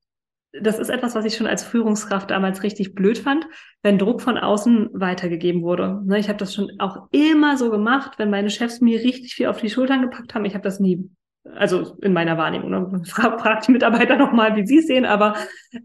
[0.61, 3.47] das ist etwas, was ich schon als Führungskraft damals richtig blöd fand,
[3.83, 6.01] wenn Druck von außen weitergegeben wurde.
[6.05, 9.47] Ne, ich habe das schon auch immer so gemacht, wenn meine Chefs mir richtig viel
[9.47, 10.45] auf die Schultern gepackt haben.
[10.45, 11.09] Ich habe das nie,
[11.55, 15.35] also in meiner Wahrnehmung, ne, frag, frag die Mitarbeiter nochmal, wie sie es sehen, aber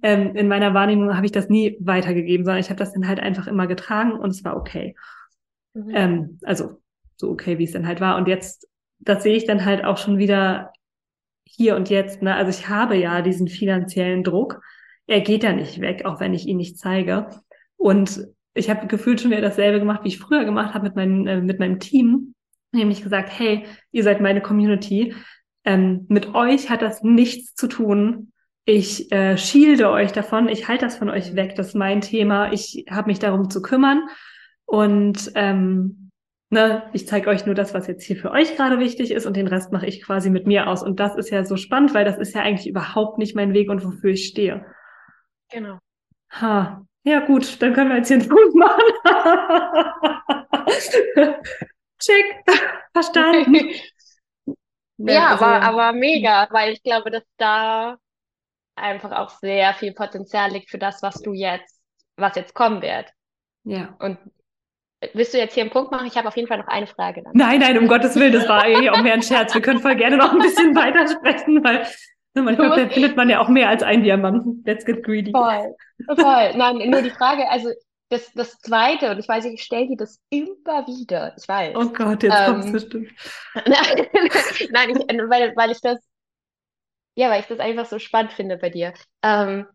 [0.02, 3.20] ähm, in meiner Wahrnehmung habe ich das nie weitergegeben, sondern ich habe das dann halt
[3.20, 4.94] einfach immer getragen und es war okay.
[5.74, 5.90] Mhm.
[5.94, 6.80] Ähm, also
[7.16, 8.16] so okay, wie es dann halt war.
[8.16, 10.72] Und jetzt, das sehe ich dann halt auch schon wieder
[11.44, 12.22] hier und jetzt.
[12.22, 12.34] Ne?
[12.34, 14.60] Also ich habe ja diesen finanziellen Druck.
[15.06, 17.28] Er geht ja nicht weg, auch wenn ich ihn nicht zeige.
[17.76, 21.26] Und ich habe gefühlt schon wieder dasselbe gemacht, wie ich früher gemacht habe mit, meinem
[21.26, 22.34] äh, mit meinem Team.
[22.72, 25.14] Nämlich gesagt, hey, ihr seid meine Community.
[25.64, 28.32] Ähm, mit euch hat das nichts zu tun.
[28.64, 30.48] Ich äh, shielde euch davon.
[30.48, 31.56] Ich halte das von euch weg.
[31.56, 32.52] Das ist mein Thema.
[32.52, 34.08] Ich habe mich darum zu kümmern.
[34.64, 36.01] Und ähm,
[36.52, 39.36] ne, ich zeige euch nur das, was jetzt hier für euch gerade wichtig ist und
[39.36, 40.82] den Rest mache ich quasi mit mir aus.
[40.82, 43.70] Und das ist ja so spannend, weil das ist ja eigentlich überhaupt nicht mein Weg
[43.70, 44.66] und wofür ich stehe.
[45.50, 45.78] Genau.
[46.30, 46.84] Ha.
[47.04, 48.82] Ja, gut, dann können wir jetzt hier einen Punkt machen.
[51.98, 52.44] Check.
[52.92, 53.54] Verstanden.
[54.98, 57.96] ja, also, aber, aber mega, weil ich glaube, dass da
[58.76, 61.80] einfach auch sehr viel Potenzial liegt für das, was du jetzt,
[62.16, 63.10] was jetzt kommen wird.
[63.64, 63.96] Ja.
[63.98, 64.18] Und
[65.14, 66.06] Willst du jetzt hier einen Punkt machen?
[66.06, 67.22] Ich habe auf jeden Fall noch eine Frage.
[67.22, 67.32] Dann.
[67.34, 69.54] Nein, nein, um Gottes Willen, das war eigentlich auch mehr ein Scherz.
[69.54, 71.86] Wir können voll gerne noch ein bisschen weitersprechen, weil
[72.34, 74.64] ne, manchmal findet man ja auch mehr als ein Diamant.
[74.64, 75.32] Let's get greedy.
[75.32, 75.74] Voll,
[76.06, 76.56] voll.
[76.56, 77.70] Nein, nur die Frage, also
[78.10, 81.74] das, das Zweite, und ich weiß, ich stelle dir das immer wieder, ich weiß.
[81.74, 83.10] Oh Gott, jetzt ähm, kommt es bestimmt.
[83.66, 84.70] nein, ich,
[85.28, 85.98] weil, weil ich das,
[87.16, 88.92] ja, weil ich das einfach so spannend finde bei dir.
[89.22, 89.66] Ähm,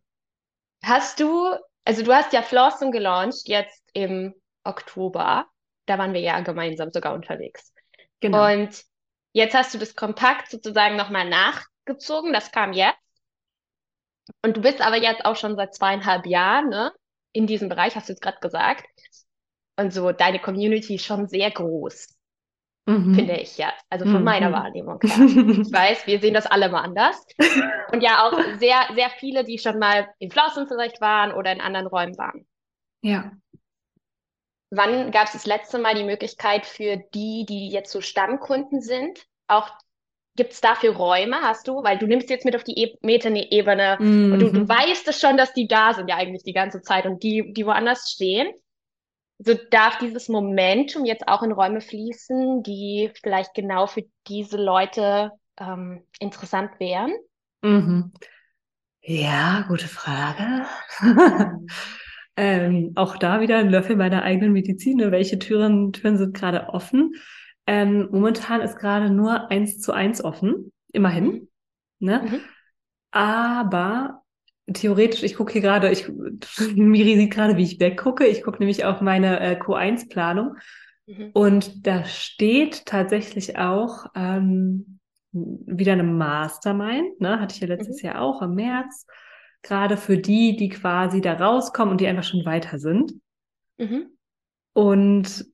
[0.84, 1.50] hast du,
[1.84, 4.34] also du hast ja Flawsome gelauncht jetzt im
[4.68, 5.48] Oktober.
[5.86, 7.74] Da waren wir ja gemeinsam sogar unterwegs.
[8.20, 8.46] Genau.
[8.46, 8.84] Und
[9.34, 12.34] jetzt hast du das Kontakt sozusagen nochmal nachgezogen.
[12.34, 12.98] Das kam jetzt.
[14.44, 16.92] Und du bist aber jetzt auch schon seit zweieinhalb Jahren ne,
[17.32, 18.86] in diesem Bereich, hast du jetzt gerade gesagt.
[19.80, 22.18] Und so deine Community ist schon sehr groß.
[22.88, 23.16] Mhm.
[23.16, 23.74] Finde ich ja.
[23.90, 24.24] Also von mhm.
[24.24, 25.26] meiner Wahrnehmung her.
[25.26, 27.26] Ich weiß, wir sehen das alle mal anders.
[27.92, 31.62] Und ja, auch sehr, sehr viele, die schon mal in Flossen vielleicht waren oder in
[31.62, 32.48] anderen Räumen waren.
[33.02, 33.32] Ja.
[34.70, 39.26] Wann gab es das letzte Mal die Möglichkeit für die, die jetzt so Stammkunden sind,
[39.48, 39.70] auch
[40.36, 41.84] gibt es dafür Räume, hast du?
[41.84, 44.34] Weil du nimmst jetzt mit auf die e Metaebene mhm.
[44.34, 44.70] und du, du mhm.
[44.70, 47.66] weißt es schon, dass die da sind ja eigentlich die ganze Zeit und die, die
[47.66, 48.48] woanders stehen.
[49.40, 55.32] So darf dieses Momentum jetzt auch in Räume fließen, die vielleicht genau für diese Leute
[55.60, 57.14] ähm, interessant wären?
[57.62, 58.14] Mhm.
[59.02, 60.66] Ja, gute Frage.
[62.38, 62.44] Mhm.
[62.44, 64.98] Ähm, auch da wieder ein Löffel meiner eigenen Medizin.
[64.98, 65.12] Ne?
[65.12, 67.14] Welche Türen, Türen sind gerade offen?
[67.66, 71.50] Ähm, momentan ist gerade nur eins zu eins offen, immerhin.
[72.00, 72.22] Ne?
[72.24, 72.40] Mhm.
[73.12, 74.22] Aber
[74.72, 76.08] theoretisch, ich gucke hier gerade, ich,
[76.76, 78.26] Miri sieht gerade, wie ich weggucke.
[78.26, 80.56] Ich gucke nämlich auf meine äh, Q1-Planung.
[81.08, 81.32] Mhm.
[81.34, 85.00] Und da steht tatsächlich auch ähm,
[85.32, 87.40] wieder eine Mastermind, ne?
[87.40, 88.08] hatte ich ja letztes mhm.
[88.08, 89.06] Jahr auch im März
[89.64, 93.14] gerade für die, die quasi da rauskommen und die einfach schon weiter sind.
[93.78, 94.18] Mhm.
[94.74, 95.46] Und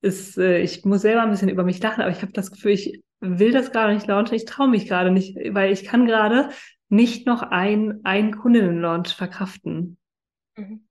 [0.00, 2.72] ist, äh, ich muss selber ein bisschen über mich lachen, aber ich habe das Gefühl,
[2.72, 6.50] ich will das gerade nicht launchen, ich traue mich gerade nicht, weil ich kann gerade
[6.88, 9.98] nicht noch ein, ein Kundinnen-Launch verkraften.
[10.56, 10.88] Mhm.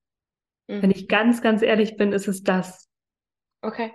[0.68, 0.82] Mhm.
[0.82, 2.90] Wenn ich ganz, ganz ehrlich bin, ist es das.
[3.62, 3.94] Okay.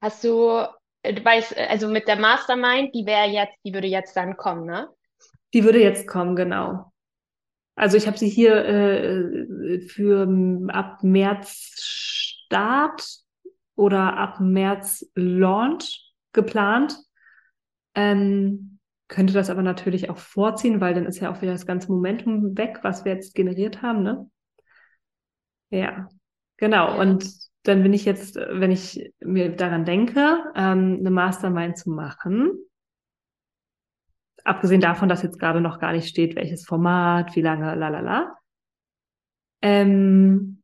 [0.00, 0.66] Hast du,
[1.02, 4.66] äh, du weißt, also mit der Mastermind, die wäre jetzt, die würde jetzt dann kommen,
[4.66, 4.88] ne?
[5.54, 6.92] Die würde jetzt kommen, genau.
[7.76, 10.28] Also ich habe sie hier äh, für
[10.68, 13.02] ab März Start
[13.76, 16.96] oder ab März Launch geplant.
[17.94, 21.90] Ähm, könnte das aber natürlich auch vorziehen, weil dann ist ja auch wieder das ganze
[21.90, 24.28] Momentum weg, was wir jetzt generiert haben, ne?
[25.70, 26.08] Ja,
[26.56, 27.00] genau.
[27.00, 27.28] Und
[27.62, 32.50] dann bin ich jetzt, wenn ich mir daran denke, ähm, eine Mastermind zu machen,
[34.44, 38.00] abgesehen davon, dass jetzt gerade noch gar nicht steht, welches Format, wie lange, la la
[38.00, 38.38] la,
[39.62, 40.62] ähm,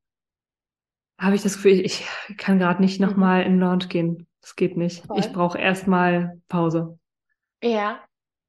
[1.19, 4.27] habe ich das Gefühl, ich, ich kann gerade nicht nochmal in Launch gehen.
[4.40, 5.07] Das geht nicht.
[5.07, 5.19] Voll.
[5.19, 6.99] Ich brauche erstmal Pause.
[7.62, 8.03] Ja.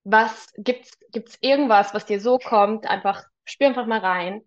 [0.03, 2.87] Was gibt's, gibt's irgendwas, was dir so kommt?
[2.87, 4.41] Einfach, spür einfach mal rein,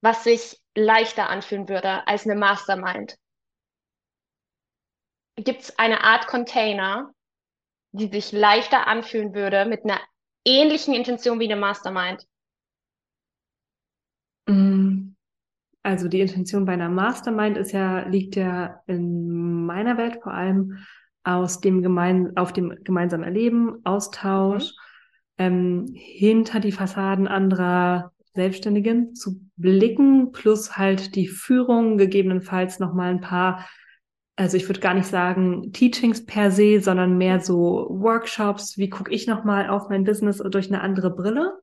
[0.00, 3.16] was sich leichter anfühlen würde als eine Mastermind.
[5.36, 7.10] Gibt's eine Art Container,
[7.92, 10.00] die sich leichter anfühlen würde mit einer
[10.44, 12.26] ähnlichen Intention wie eine Mastermind?
[14.46, 15.14] Mm,
[15.82, 20.78] also die Intention bei einer Mastermind ist ja, liegt ja in meiner Welt vor allem
[21.24, 24.72] aus dem gemein, auf dem gemeinsamen Erleben, Austausch,
[25.38, 25.44] mhm.
[25.44, 33.20] ähm, hinter die Fassaden anderer Selbstständigen zu blicken, plus halt die Führung, gegebenenfalls nochmal ein
[33.20, 33.68] paar
[34.36, 39.12] also ich würde gar nicht sagen Teachings per se, sondern mehr so Workshops, wie gucke
[39.12, 41.60] ich nochmal auf mein Business durch eine andere Brille.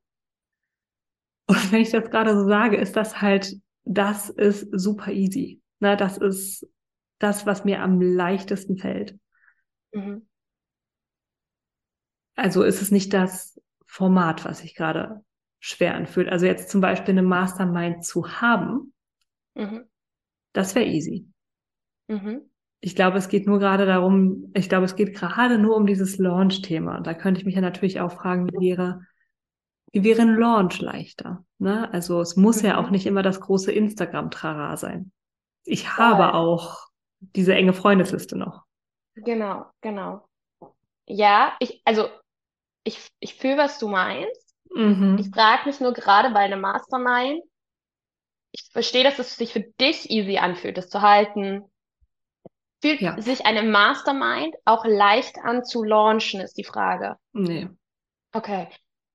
[1.47, 3.55] Und wenn ich das gerade so sage, ist das halt,
[3.86, 5.62] das ist super easy.
[5.79, 6.67] Na, das ist
[7.17, 9.17] das, was mir am leichtesten fällt.
[9.91, 10.27] Mhm.
[12.36, 15.25] Also ist es nicht das Format, was sich gerade
[15.60, 16.29] schwer anfühlt.
[16.29, 18.93] Also jetzt zum Beispiel eine Mastermind zu haben,
[19.55, 19.89] mhm.
[20.53, 21.27] das wäre easy.
[22.08, 22.48] Mhm
[22.81, 26.17] ich glaube, es geht nur gerade darum, ich glaube, es geht gerade nur um dieses
[26.17, 26.97] Launch-Thema.
[26.97, 29.01] Und da könnte ich mich ja natürlich auch fragen, wie wäre,
[29.91, 31.43] wie wäre ein Launch leichter?
[31.57, 31.91] Ne?
[31.93, 32.91] Also es muss ja auch mhm.
[32.91, 35.11] nicht immer das große Instagram-Trara sein.
[35.65, 36.87] Ich habe auch
[37.19, 38.63] diese enge Freundesliste noch.
[39.15, 40.25] Genau, genau.
[41.05, 42.07] Ja, ich, also
[42.85, 44.55] ich, ich fühle, was du meinst.
[44.73, 45.17] Mhm.
[45.19, 47.43] Ich frage mich nur gerade bei einem Mastermind,
[48.51, 51.63] ich verstehe, dass es sich für dich easy anfühlt, das zu halten,
[52.81, 53.21] Fühlt ja.
[53.21, 57.17] sich eine Mastermind auch leicht an zu launchen, ist die Frage.
[57.33, 57.67] Nee.
[58.31, 58.67] Okay.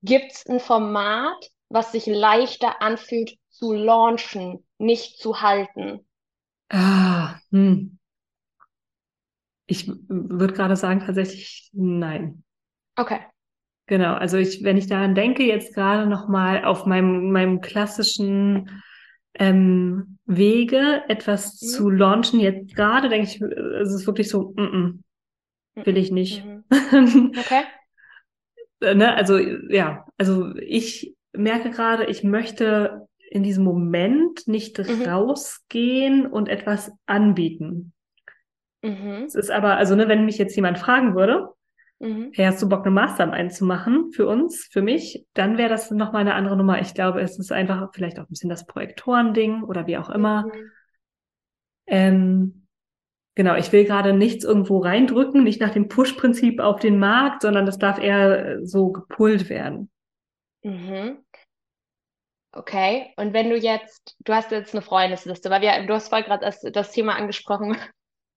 [0.03, 6.07] Gibt es ein Format, was sich leichter anfühlt zu launchen, nicht zu halten?
[6.69, 7.99] Ah, hm.
[9.67, 12.45] Ich würde gerade sagen, tatsächlich nein.
[12.97, 13.21] Okay.
[13.87, 18.83] Genau, also ich, wenn ich daran denke, jetzt gerade nochmal auf meinem, meinem klassischen
[19.35, 21.67] ähm, Wege, etwas mhm.
[21.67, 22.41] zu launchen.
[22.41, 26.45] Jetzt gerade denke ich, es ist wirklich so, mm -mm, will ich nicht.
[26.45, 26.65] Mhm.
[27.37, 27.65] Okay.
[28.95, 35.03] ne, also ja, also ich merke gerade, ich möchte in diesem Moment nicht mhm.
[35.03, 37.93] rausgehen und etwas anbieten.
[38.83, 39.25] Mhm.
[39.27, 41.49] Es ist aber, also ne, wenn mich jetzt jemand fragen würde,
[42.01, 42.31] Mhm.
[42.35, 45.25] Hey, hast du Bock, eine Mastermind zu machen für uns, für mich?
[45.35, 46.81] Dann wäre das nochmal eine andere Nummer.
[46.81, 50.47] Ich glaube, es ist einfach vielleicht auch ein bisschen das Projektorending oder wie auch immer.
[50.47, 50.71] Mhm.
[51.87, 52.67] Ähm,
[53.35, 57.67] genau, ich will gerade nichts irgendwo reindrücken, nicht nach dem Push-Prinzip auf den Markt, sondern
[57.67, 59.91] das darf eher so gepullt werden.
[60.63, 61.19] Mhm.
[62.53, 66.27] Okay, und wenn du jetzt, du hast jetzt eine Freundesliste, weil wir, du hast vorhin
[66.27, 67.77] gerade das, das Thema angesprochen,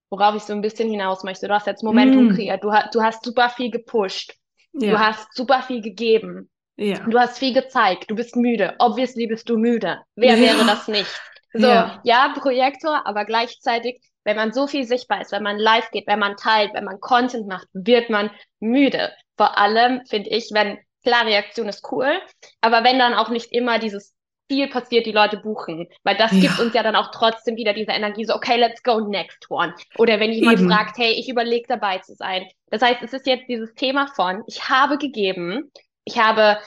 [0.10, 1.48] worauf ich so ein bisschen hinaus möchte.
[1.48, 2.36] Du hast jetzt Momentum mm.
[2.36, 4.34] kreiert, du, du hast super viel gepusht,
[4.74, 4.92] ja.
[4.92, 7.00] du hast super viel gegeben, ja.
[7.00, 8.76] du hast viel gezeigt, du bist müde.
[8.80, 10.00] Obviously bist du müde.
[10.16, 10.42] Wer ja.
[10.42, 11.10] wäre das nicht?
[11.54, 12.02] So, ja.
[12.04, 16.20] ja, Projektor, aber gleichzeitig, wenn man so viel sichtbar ist, wenn man live geht, wenn
[16.20, 19.12] man teilt, wenn man Content macht, wird man müde.
[19.38, 22.20] Vor allem finde ich, wenn klar, Reaktion ist cool,
[22.62, 24.14] aber wenn dann auch nicht immer dieses
[24.50, 25.88] viel passiert, die Leute buchen.
[26.04, 26.42] Weil das ja.
[26.42, 29.74] gibt uns ja dann auch trotzdem wieder diese Energie, so, okay, let's go next one.
[29.98, 30.70] Oder wenn jemand Eben.
[30.70, 32.48] fragt, hey, ich überlege dabei zu sein.
[32.70, 35.72] Das heißt, es ist jetzt dieses Thema von, ich habe gegeben,
[36.06, 36.60] ich habe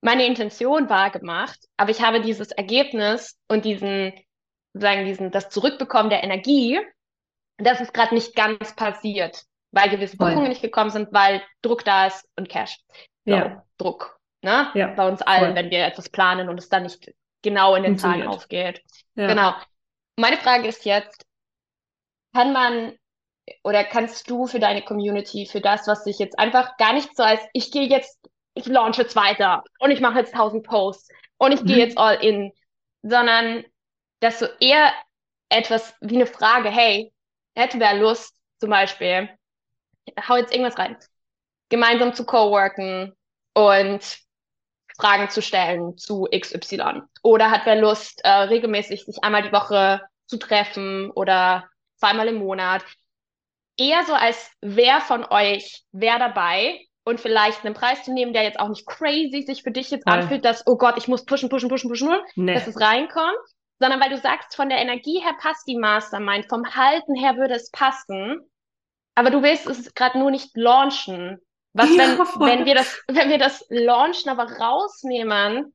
[0.00, 4.12] meine Intention wahrgemacht, aber ich habe dieses Ergebnis und diesen,
[4.74, 6.78] sagen, diesen, das Zurückbekommen der Energie,
[7.56, 12.06] das ist gerade nicht ganz passiert, weil gewisse Buchungen nicht gekommen sind, weil Druck da
[12.06, 12.78] ist und Cash.
[13.24, 13.64] So, ja.
[13.78, 14.18] Druck.
[14.42, 14.70] Ne?
[14.74, 15.54] Ja, Bei uns allen, voll.
[15.54, 17.10] wenn wir etwas planen und es dann nicht
[17.44, 18.82] genau in den Zahlen aufgeht.
[19.14, 19.28] Ja.
[19.28, 19.54] Genau.
[20.16, 21.24] Meine Frage ist jetzt,
[22.32, 22.98] kann man
[23.62, 27.22] oder kannst du für deine Community, für das, was sich jetzt einfach gar nicht so
[27.22, 28.18] als, ich gehe jetzt,
[28.54, 31.66] ich launch jetzt weiter und ich mache jetzt 1000 Posts und ich mhm.
[31.66, 32.52] gehe jetzt all in,
[33.02, 33.64] sondern
[34.20, 34.92] dass so eher
[35.50, 37.12] etwas wie eine Frage, hey,
[37.54, 39.28] hätte wer Lust, zum Beispiel,
[40.28, 40.96] hau jetzt irgendwas rein,
[41.68, 43.14] gemeinsam zu coworken
[43.52, 44.23] und
[44.98, 47.02] Fragen zu stellen zu XY.
[47.22, 52.36] Oder hat wer Lust, äh, regelmäßig sich einmal die Woche zu treffen oder zweimal im
[52.36, 52.84] Monat.
[53.76, 58.44] Eher so als wer von euch wer dabei und vielleicht einen Preis zu nehmen, der
[58.44, 60.18] jetzt auch nicht crazy sich für dich jetzt Voll.
[60.18, 62.54] anfühlt, dass, oh Gott, ich muss pushen, pushen, pushen, pushen, nee.
[62.54, 63.36] dass es reinkommt,
[63.78, 67.54] sondern weil du sagst, von der Energie her passt die Mastermind, vom Halten her würde
[67.54, 68.38] es passen,
[69.14, 71.38] aber du willst es gerade nur nicht launchen.
[71.74, 75.74] Was, ja, wenn, wenn wir das, wenn wir das launchen, aber rausnehmen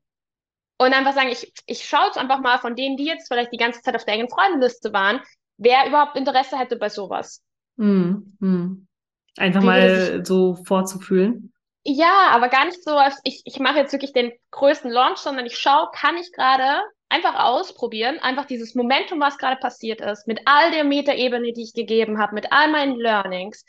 [0.78, 3.58] und einfach sagen, ich, ich schaue jetzt einfach mal von denen, die jetzt vielleicht die
[3.58, 5.20] ganze Zeit auf der engen Freundeliste waren,
[5.58, 7.42] wer überhaupt Interesse hätte bei sowas.
[7.76, 8.88] Hm, hm.
[9.36, 11.52] Einfach Wie mal so vorzufühlen.
[11.84, 15.46] Ja, aber gar nicht so, als ich, ich mache jetzt wirklich den größten Launch, sondern
[15.46, 20.40] ich schaue, kann ich gerade einfach ausprobieren, einfach dieses Momentum, was gerade passiert ist, mit
[20.46, 23.64] all der Metaebene, die ich gegeben habe, mit all meinen Learnings,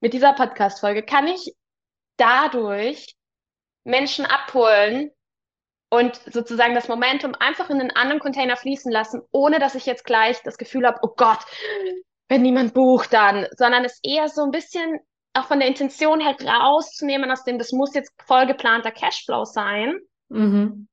[0.00, 1.52] mit dieser Podcast-Folge, kann ich
[2.16, 3.14] dadurch
[3.84, 5.10] Menschen abholen,
[5.88, 10.04] und sozusagen das Momentum einfach in einen anderen Container fließen lassen, ohne dass ich jetzt
[10.04, 11.38] gleich das Gefühl habe, oh Gott,
[12.28, 14.98] wenn niemand bucht, dann, sondern es eher so ein bisschen
[15.32, 20.88] auch von der Intention her rauszunehmen aus dem, das muss jetzt vollgeplanter Cashflow sein, mhm.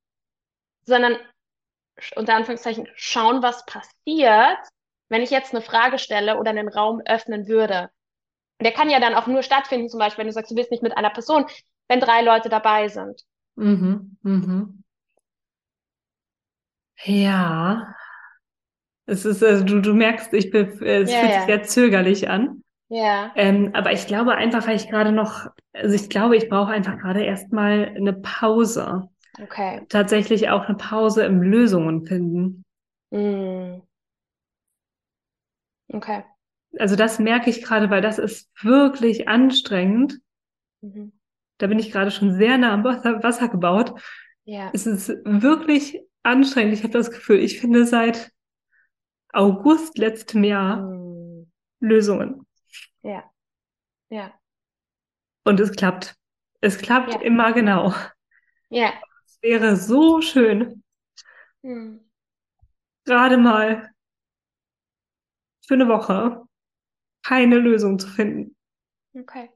[0.86, 1.18] sondern
[2.16, 4.60] unter Anführungszeichen schauen, was passiert,
[5.10, 7.90] wenn ich jetzt eine Frage stelle oder einen Raum öffnen würde.
[8.64, 10.72] Und der kann ja dann auch nur stattfinden, zum Beispiel, wenn du sagst, du bist
[10.72, 11.44] nicht mit einer Person,
[11.90, 13.22] wenn drei Leute dabei sind.
[13.56, 14.84] Mhm, mhm.
[17.04, 17.94] Ja.
[19.06, 21.38] Es ist, also du, du merkst, ich bin, es ja, fühlt ja.
[21.40, 22.64] sich sehr zögerlich an.
[22.88, 23.34] Ja.
[23.36, 26.98] Ähm, aber ich glaube einfach, weil ich gerade noch, also ich glaube, ich brauche einfach
[26.98, 29.10] gerade erstmal eine Pause.
[29.42, 29.86] Okay.
[29.90, 32.64] Tatsächlich auch eine Pause im Lösungen finden.
[33.12, 33.82] Mm.
[35.92, 36.24] Okay.
[36.80, 40.20] Also das merke ich gerade, weil das ist wirklich anstrengend.
[40.82, 41.14] Mhm.
[41.58, 43.94] Da bin ich gerade schon sehr nah am Wasser, Wasser gebaut.
[44.44, 44.72] Ja.
[44.74, 46.74] Es ist wirklich anstrengend.
[46.74, 48.32] Ich habe das Gefühl, ich finde seit
[49.32, 51.52] August letztem Jahr hm.
[51.80, 52.46] Lösungen.
[53.02, 53.24] Ja.
[54.10, 54.34] Ja.
[55.44, 56.16] Und es klappt.
[56.62, 57.22] Es klappt ja.
[57.22, 57.94] immer genau.
[58.70, 58.94] Ja.
[59.26, 60.84] Es wäre so schön,
[61.62, 62.00] hm.
[63.06, 63.90] gerade mal
[65.66, 66.43] für eine Woche
[67.24, 68.56] keine Lösung zu finden.
[69.18, 69.50] Okay.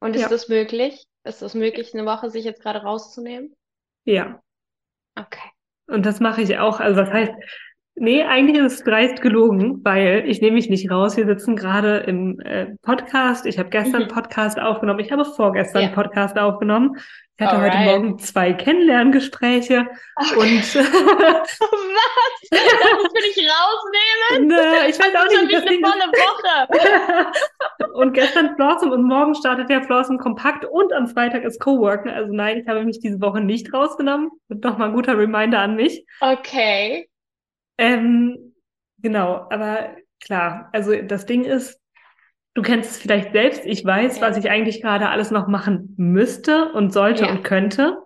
[0.00, 0.28] Und ist ja.
[0.28, 1.06] das möglich?
[1.24, 3.54] Ist es möglich, eine Woche sich jetzt gerade rauszunehmen?
[4.04, 4.40] Ja.
[5.16, 5.50] Okay.
[5.86, 6.80] Und das mache ich auch.
[6.80, 7.32] Also das heißt,
[8.00, 11.16] nee, eigentlich ist es dreist gelogen, weil ich nehme mich nicht raus.
[11.16, 13.46] Wir sitzen gerade im äh, Podcast.
[13.46, 14.08] Ich habe gestern mhm.
[14.08, 15.00] Podcast aufgenommen.
[15.00, 15.88] Ich habe vorgestern ja.
[15.88, 16.96] Podcast aufgenommen.
[17.36, 17.74] Ich hatte Alright.
[17.74, 20.34] heute Morgen zwei Kennenlerngespräche okay.
[20.36, 21.58] und was?
[22.50, 24.48] Das will ich rausnehmen?
[24.48, 25.52] Ne, ich weiß auch nicht.
[25.52, 27.92] Das eine volle Woche.
[27.94, 32.10] und gestern Blossom und morgen startet der Blossom Kompakt und am Freitag ist Coworken.
[32.10, 34.30] Also nein, ich habe mich diese Woche nicht rausgenommen.
[34.48, 36.04] Nochmal ein guter Reminder an mich.
[36.20, 37.07] Okay.
[37.78, 38.54] Ähm,
[38.98, 41.80] genau, aber klar, also das Ding ist,
[42.58, 43.64] Du kennst es vielleicht selbst.
[43.66, 44.22] Ich weiß, ja.
[44.22, 47.30] was ich eigentlich gerade alles noch machen müsste und sollte ja.
[47.30, 47.98] und könnte.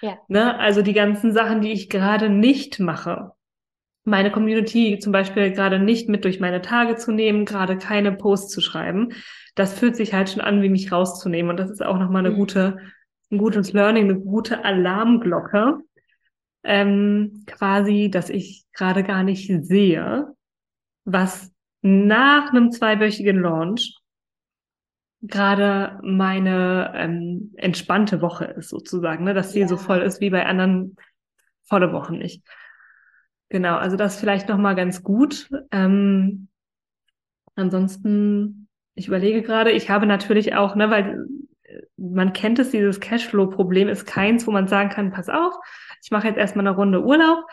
[0.00, 0.16] Ja.
[0.28, 0.58] Ne?
[0.58, 3.32] Also die ganzen Sachen, die ich gerade nicht mache.
[4.04, 8.50] Meine Community zum Beispiel gerade nicht mit durch meine Tage zu nehmen, gerade keine Posts
[8.50, 9.10] zu schreiben.
[9.56, 11.50] Das fühlt sich halt schon an, wie mich rauszunehmen.
[11.50, 12.38] Und das ist auch nochmal eine mhm.
[12.38, 12.78] gute,
[13.30, 15.80] ein gutes Learning, eine gute Alarmglocke.
[16.64, 20.34] Ähm, quasi, dass ich gerade gar nicht sehe,
[21.04, 23.96] was nach einem zweiwöchigen Launch
[25.22, 29.34] gerade meine ähm, entspannte Woche ist sozusagen, ne?
[29.34, 29.68] dass sie ja.
[29.68, 30.96] so voll ist wie bei anderen
[31.62, 32.44] volle Wochen nicht.
[33.48, 35.48] Genau, also das vielleicht noch mal ganz gut.
[35.70, 36.48] Ähm,
[37.54, 41.26] ansonsten, ich überlege gerade, ich habe natürlich auch, ne, weil
[41.62, 45.54] äh, man kennt es, dieses Cashflow-Problem ist keins, wo man sagen kann, pass auf,
[46.02, 47.44] ich mache jetzt erstmal eine Runde Urlaub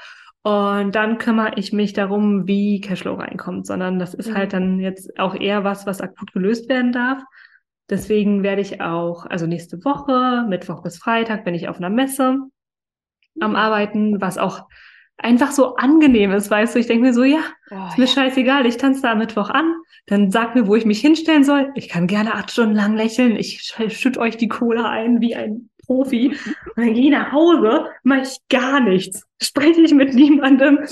[0.42, 4.40] und dann kümmere ich mich darum, wie Cashflow reinkommt, sondern das ist halt mhm.
[4.40, 7.22] halt dann jetzt auch eher was, was akut gelöst werden darf.
[7.90, 12.38] Deswegen werde ich auch, also nächste Woche, Mittwoch bis Freitag, bin ich auf einer Messe
[13.40, 13.56] am mhm.
[13.56, 14.68] Arbeiten, was auch
[15.18, 16.80] einfach so angenehm ist, weißt du.
[16.80, 18.12] Ich denke mir so, ja, oh, ist mir ja.
[18.12, 19.74] scheißegal, ich tanze da am Mittwoch an,
[20.06, 21.72] dann sag mir, wo ich mich hinstellen soll.
[21.76, 25.69] Ich kann gerne acht Stunden lang lächeln, ich schütte euch die Cola ein wie ein
[25.89, 26.28] Profi.
[26.28, 30.86] Und dann gehe ich nach Hause, mache ich gar nichts, spreche ich mit niemandem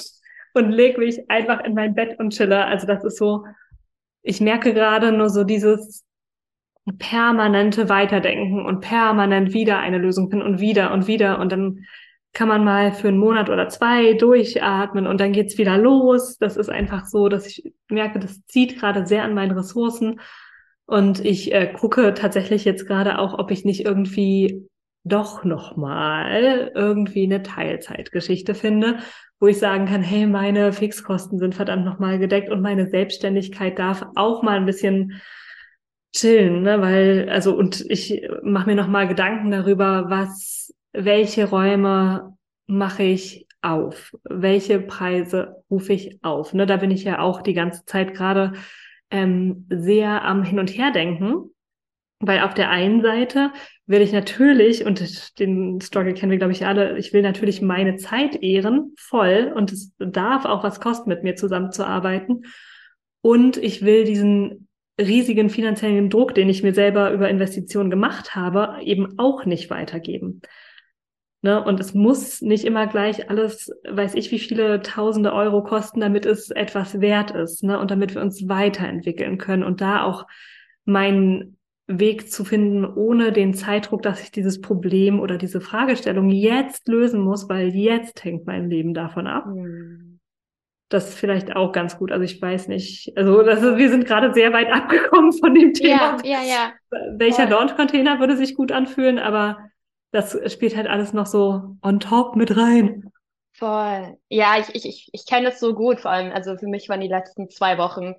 [0.56, 2.66] und lege mich einfach in mein Bett und chille.
[2.66, 3.46] Also das ist so,
[4.24, 6.04] ich merke gerade nur so dieses
[6.98, 11.86] permanente Weiterdenken und permanent wieder eine Lösung finden und wieder und wieder und dann
[12.34, 16.38] kann man mal für einen Monat oder zwei durchatmen und dann geht's wieder los.
[16.38, 20.20] Das ist einfach so, dass ich merke, das zieht gerade sehr an meinen Ressourcen.
[20.86, 24.68] Und ich äh, gucke tatsächlich jetzt gerade auch, ob ich nicht irgendwie
[25.08, 29.00] doch nochmal irgendwie eine Teilzeitgeschichte finde,
[29.40, 34.06] wo ich sagen kann, hey, meine Fixkosten sind verdammt nochmal gedeckt und meine Selbstständigkeit darf
[34.16, 35.22] auch mal ein bisschen
[36.14, 36.82] chillen, ne?
[36.82, 44.16] Weil, also, und ich mache mir nochmal Gedanken darüber, was, welche Räume mache ich auf?
[44.24, 46.54] Welche Preise rufe ich auf?
[46.54, 46.66] Ne?
[46.66, 48.54] Da bin ich ja auch die ganze Zeit gerade
[49.12, 51.52] ähm, sehr am Hin und Her denken
[52.20, 53.52] Weil auf der einen Seite
[53.88, 57.96] will ich natürlich, und den Struggle kennen wir, glaube ich, alle, ich will natürlich meine
[57.96, 62.44] Zeit ehren, voll, und es darf auch was kosten, mit mir zusammenzuarbeiten.
[63.22, 64.68] Und ich will diesen
[65.00, 70.42] riesigen finanziellen Druck, den ich mir selber über Investitionen gemacht habe, eben auch nicht weitergeben.
[71.42, 71.64] Ne?
[71.64, 76.26] Und es muss nicht immer gleich alles, weiß ich, wie viele tausende Euro kosten, damit
[76.26, 77.80] es etwas wert ist, ne?
[77.80, 80.26] Und damit wir uns weiterentwickeln können und da auch
[80.84, 81.57] meinen
[81.88, 87.22] Weg zu finden, ohne den Zeitdruck, dass ich dieses Problem oder diese Fragestellung jetzt lösen
[87.22, 89.46] muss, weil jetzt hängt mein Leben davon ab.
[89.48, 90.20] Mhm.
[90.90, 92.12] Das ist vielleicht auch ganz gut.
[92.12, 93.12] Also ich weiß nicht.
[93.18, 96.18] Also das ist, wir sind gerade sehr weit abgekommen von dem Thema.
[96.24, 96.74] Ja, ja, ja.
[97.18, 99.58] Welcher Launch-Container würde sich gut anfühlen, aber
[100.12, 103.12] das spielt halt alles noch so on top mit rein.
[103.54, 104.18] Voll.
[104.30, 107.02] Ja, ich, ich, ich, ich kenne das so gut, vor allem, also für mich waren
[107.02, 108.14] die letzten zwei Wochen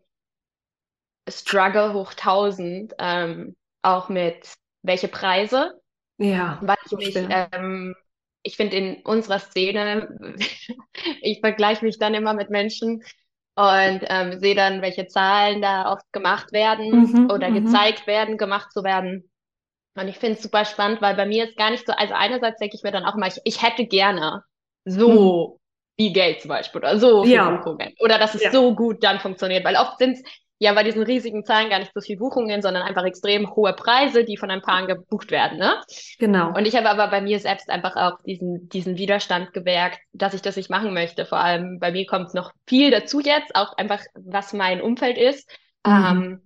[1.28, 5.80] Struggle hoch 1000, ähm, auch mit welche Preise.
[6.18, 6.58] Ja.
[6.62, 7.94] Weil ich mich, ähm,
[8.42, 10.08] ich finde in unserer Szene,
[11.22, 13.02] ich vergleiche mich dann immer mit Menschen
[13.54, 17.64] und ähm, sehe dann, welche Zahlen da oft gemacht werden mhm, oder mhm.
[17.64, 19.28] gezeigt werden, gemacht zu werden.
[19.96, 22.60] Und ich finde es super spannend, weil bei mir ist gar nicht so, also einerseits
[22.60, 24.44] denke ich mir dann auch immer, ich, ich hätte gerne
[24.84, 25.58] so
[25.98, 26.04] hm.
[26.04, 27.62] viel Geld zum Beispiel oder so viel ja.
[27.98, 28.52] Oder dass es ja.
[28.52, 30.22] so gut dann funktioniert, weil oft sind es
[30.58, 34.24] ja bei diesen riesigen Zahlen gar nicht so viel Buchungen, sondern einfach extrem hohe Preise,
[34.24, 35.80] die von ein paar gebucht werden, ne?
[36.18, 36.48] Genau.
[36.54, 40.42] Und ich habe aber bei mir selbst einfach auch diesen, diesen Widerstand gewerkt, dass ich
[40.42, 41.26] das nicht machen möchte.
[41.26, 45.48] Vor allem bei mir kommt noch viel dazu jetzt, auch einfach, was mein Umfeld ist.
[45.86, 45.92] Mhm.
[45.92, 46.42] Ähm,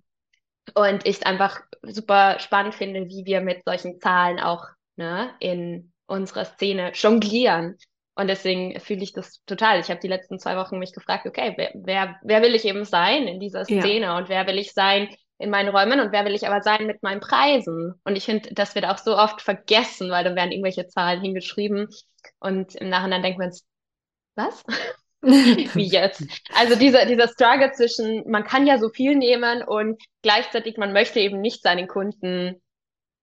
[0.75, 6.45] und ich einfach super spannend finde, wie wir mit solchen Zahlen auch ne, in unserer
[6.45, 7.77] Szene jonglieren.
[8.15, 9.79] Und deswegen fühle ich das total.
[9.79, 12.85] Ich habe die letzten zwei Wochen mich gefragt, okay, wer, wer, wer will ich eben
[12.85, 14.17] sein in dieser Szene ja.
[14.17, 15.09] und wer will ich sein
[15.39, 17.99] in meinen Räumen und wer will ich aber sein mit meinen Preisen?
[18.03, 21.87] Und ich finde, das wird auch so oft vergessen, weil dann werden irgendwelche Zahlen hingeschrieben
[22.39, 23.51] und im Nachhinein denkt man,
[24.35, 24.63] was?
[25.23, 26.23] Wie jetzt?
[26.53, 31.19] Also dieser, dieser Struggle zwischen, man kann ja so viel nehmen und gleichzeitig man möchte
[31.19, 32.61] eben nicht seinen Kunden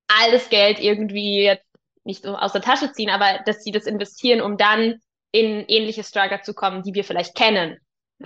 [0.08, 1.69] alles Geld irgendwie jetzt
[2.10, 5.00] nicht so aus der Tasche ziehen, aber dass sie das investieren, um dann
[5.32, 7.78] in ähnliche Struggle zu kommen, die wir vielleicht kennen,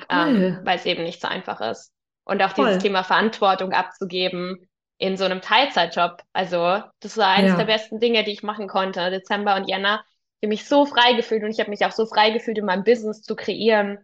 [0.08, 1.92] ähm, weil es eben nicht so einfach ist.
[2.24, 2.66] Und auch Voll.
[2.66, 6.22] dieses Thema Verantwortung abzugeben in so einem Teilzeitjob.
[6.32, 7.58] Also das war eines ja.
[7.58, 10.02] der besten Dinge, die ich machen konnte, Dezember und Jänner
[10.44, 12.84] habe mich so frei gefühlt und ich habe mich auch so frei gefühlt, in meinem
[12.84, 13.98] Business zu kreieren.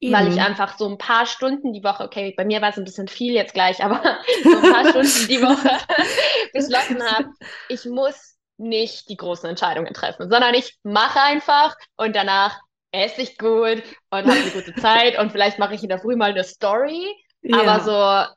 [0.00, 0.12] Eben.
[0.12, 2.84] Weil ich einfach so ein paar Stunden die Woche, okay, bei mir war es ein
[2.84, 4.02] bisschen viel jetzt gleich, aber
[4.42, 5.78] so ein paar Stunden die Woche
[6.52, 7.28] beschlossen habe,
[7.68, 8.31] ich muss
[8.62, 12.58] nicht die großen Entscheidungen treffen, sondern ich mache einfach und danach
[12.92, 16.16] esse ich gut und habe eine gute Zeit und vielleicht mache ich in der Früh
[16.16, 17.06] mal eine Story,
[17.42, 17.60] ja.
[17.60, 18.34] aber so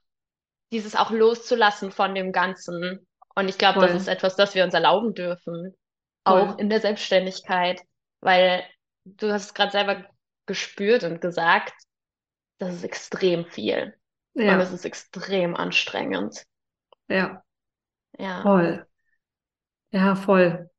[0.72, 3.06] dieses auch loszulassen von dem Ganzen.
[3.36, 5.76] Und ich glaube, das ist etwas, das wir uns erlauben dürfen
[6.26, 6.60] auch Voll.
[6.60, 7.82] in der Selbstständigkeit,
[8.20, 8.64] weil
[9.06, 10.06] du hast es gerade selber
[10.48, 11.74] gespürt und gesagt,
[12.58, 13.98] das ist extrem viel.
[14.34, 14.56] Ja.
[14.56, 16.44] Und es ist extrem anstrengend.
[17.08, 17.44] Ja.
[18.18, 18.42] Ja.
[18.42, 18.86] Voll.
[19.96, 20.70] Ja, voll.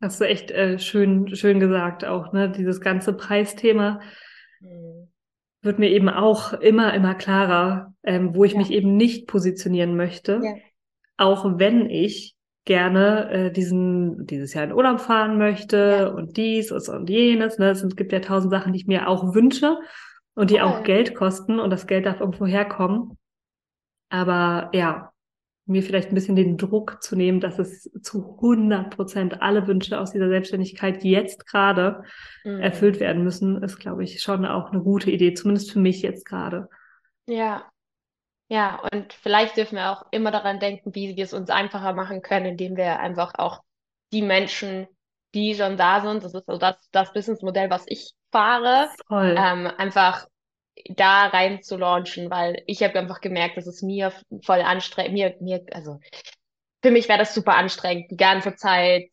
[0.00, 2.48] Hast du echt äh, schön, schön gesagt auch, ne?
[2.48, 4.00] Dieses ganze Preisthema
[4.60, 5.10] mhm.
[5.60, 8.58] wird mir eben auch immer, immer klarer, ähm, wo ich ja.
[8.58, 10.40] mich eben nicht positionieren möchte.
[10.40, 10.54] Ja.
[11.16, 16.06] Auch wenn ich gerne äh, diesen dieses Jahr in Urlaub fahren möchte ja.
[16.06, 17.58] und dies und jenes.
[17.58, 17.70] Ne?
[17.70, 19.78] Es gibt ja tausend Sachen, die ich mir auch wünsche
[20.36, 20.62] und die Voll.
[20.62, 23.18] auch Geld kosten und das Geld darf irgendwo herkommen.
[24.10, 25.12] Aber ja,
[25.66, 29.98] mir vielleicht ein bisschen den Druck zu nehmen, dass es zu 100 Prozent alle Wünsche
[29.98, 32.04] aus dieser Selbstständigkeit jetzt gerade
[32.44, 32.60] mhm.
[32.60, 36.26] erfüllt werden müssen, ist, glaube ich, schon auch eine gute Idee, zumindest für mich jetzt
[36.26, 36.68] gerade.
[37.26, 37.64] Ja,
[38.48, 42.20] ja, und vielleicht dürfen wir auch immer daran denken, wie wir es uns einfacher machen
[42.20, 43.62] können, indem wir einfach auch
[44.12, 44.86] die Menschen,
[45.34, 50.26] die schon da sind, das ist so das, das Businessmodell, was ich fahre, ähm, einfach
[50.88, 54.12] da rein zu launchen, weil ich habe einfach gemerkt, dass es mir
[54.42, 55.98] voll anstrengend, mir, mir, also
[56.82, 59.08] für mich wäre das super anstrengend, die ganze Zeit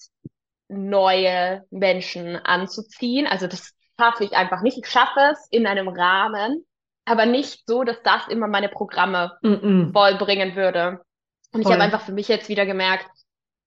[0.67, 3.27] neue Menschen anzuziehen.
[3.27, 4.77] Also das schaffe ich einfach nicht.
[4.77, 6.65] Ich schaffe es in einem Rahmen,
[7.05, 9.93] aber nicht so, dass das immer meine Programme mm -mm.
[9.93, 11.01] vollbringen würde.
[11.53, 11.71] Und Voll.
[11.71, 13.07] ich habe einfach für mich jetzt wieder gemerkt,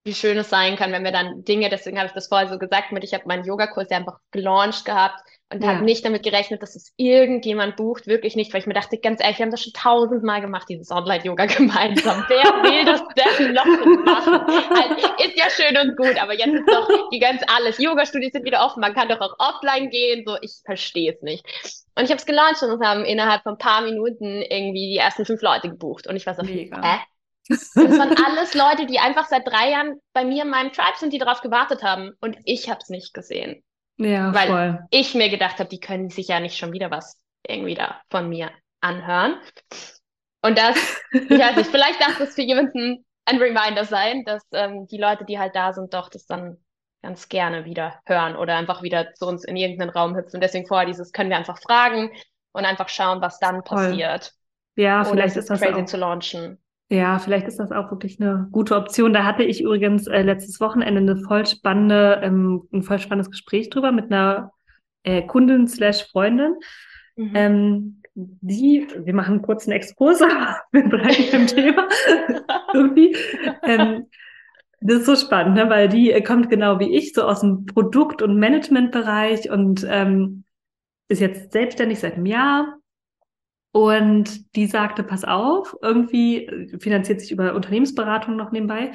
[0.04, 2.58] wie schön es sein kann, wenn wir dann Dinge, deswegen habe ich das vorher so
[2.58, 5.20] gesagt, mit ich habe meinen Yogakurs ja einfach gelauncht gehabt
[5.52, 5.74] und ja.
[5.74, 9.22] habe nicht damit gerechnet, dass es irgendjemand bucht, wirklich nicht, weil ich mir dachte, ganz
[9.22, 12.24] ehrlich, wir haben das schon tausendmal gemacht, dieses Online-Yoga gemeinsam.
[12.28, 13.02] Wer will das
[13.36, 14.40] denn noch machen?
[14.74, 17.78] Also, ist ja schön und gut, aber jetzt ist doch die ganz alles.
[17.78, 21.44] Yoga-Studios sind wieder offen, man kann doch auch offline gehen, so, ich verstehe es nicht.
[21.94, 24.98] Und ich habe es gelauncht und es haben innerhalb von ein paar Minuten irgendwie die
[24.98, 26.82] ersten fünf Leute gebucht und ich war so, Mega.
[26.82, 26.98] hä?
[27.46, 31.12] Das waren alles Leute, die einfach seit drei Jahren bei mir in meinem Tribe sind,
[31.12, 32.12] die darauf gewartet haben.
[32.22, 33.62] Und ich habe es nicht gesehen.
[33.96, 34.86] Ja, weil voll.
[34.90, 38.28] ich mir gedacht habe, die können sich ja nicht schon wieder was irgendwie da von
[38.28, 39.36] mir anhören.
[40.42, 40.76] Und das,
[41.12, 45.24] ich weiß nicht, vielleicht darf das für jemanden ein Reminder sein, dass ähm, die Leute,
[45.24, 46.58] die halt da sind, doch das dann
[47.02, 50.40] ganz gerne wieder hören oder einfach wieder zu uns in irgendeinen Raum hüpfen.
[50.40, 52.10] deswegen vorher dieses können wir einfach fragen
[52.52, 53.78] und einfach schauen, was dann Voll.
[53.78, 54.32] passiert.
[54.76, 55.86] Ja, vielleicht ist das crazy auch.
[55.86, 56.63] zu launchen.
[56.90, 59.14] Ja, vielleicht ist das auch wirklich eine gute Option.
[59.14, 63.70] Da hatte ich übrigens äh, letztes Wochenende eine voll spannende, ähm, ein voll spannendes Gespräch
[63.70, 64.52] drüber mit einer
[65.02, 66.56] äh, Kundin slash Freundin.
[67.16, 67.32] Mhm.
[67.34, 70.20] Ähm, die, wir machen kurz einen Exkurs,
[70.72, 71.88] wir bleiben im Thema
[72.72, 73.16] irgendwie.
[73.62, 74.06] Ähm,
[74.80, 75.70] das ist so spannend, ne?
[75.70, 80.44] weil die äh, kommt genau wie ich so aus dem Produkt- und Managementbereich und ähm,
[81.08, 82.78] ist jetzt selbstständig seit einem Jahr.
[83.74, 88.92] Und die sagte, pass auf, irgendwie äh, finanziert sich über Unternehmensberatung noch nebenbei.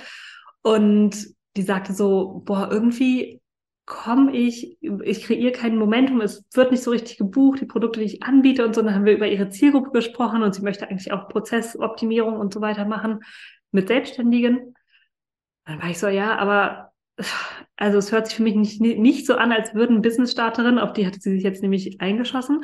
[0.62, 1.18] Und
[1.58, 3.42] die sagte so, boah, irgendwie
[3.86, 8.06] komme ich, ich kreiere kein Momentum, es wird nicht so richtig gebucht, die Produkte, die
[8.06, 8.82] ich anbiete und so.
[8.82, 12.62] Dann haben wir über ihre Zielgruppe gesprochen und sie möchte eigentlich auch Prozessoptimierung und so
[12.62, 13.20] weiter machen
[13.72, 14.76] mit Selbstständigen.
[15.66, 16.94] Dann war ich so, ja, aber
[17.76, 21.06] also es hört sich für mich nicht, nicht so an, als würden Business-Starterinnen, auf die
[21.06, 22.64] hatte sie sich jetzt nämlich eingeschossen,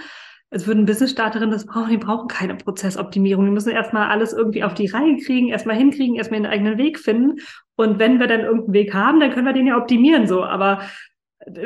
[0.51, 3.45] als würden Business-Starterinnen das brauchen, die brauchen keine Prozessoptimierung.
[3.45, 6.99] Die müssen erstmal alles irgendwie auf die Reihe kriegen, erstmal hinkriegen, erstmal den eigenen Weg
[6.99, 7.39] finden.
[7.75, 10.43] Und wenn wir dann irgendeinen Weg haben, dann können wir den ja optimieren so.
[10.43, 10.81] Aber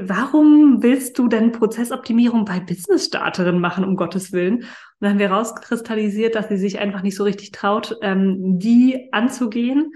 [0.01, 4.57] warum willst du denn Prozessoptimierung bei Business-Starterinnen machen, um Gottes Willen?
[4.57, 4.65] Und
[4.99, 9.91] dann haben wir rauskristallisiert, dass sie sich einfach nicht so richtig traut, ähm, die anzugehen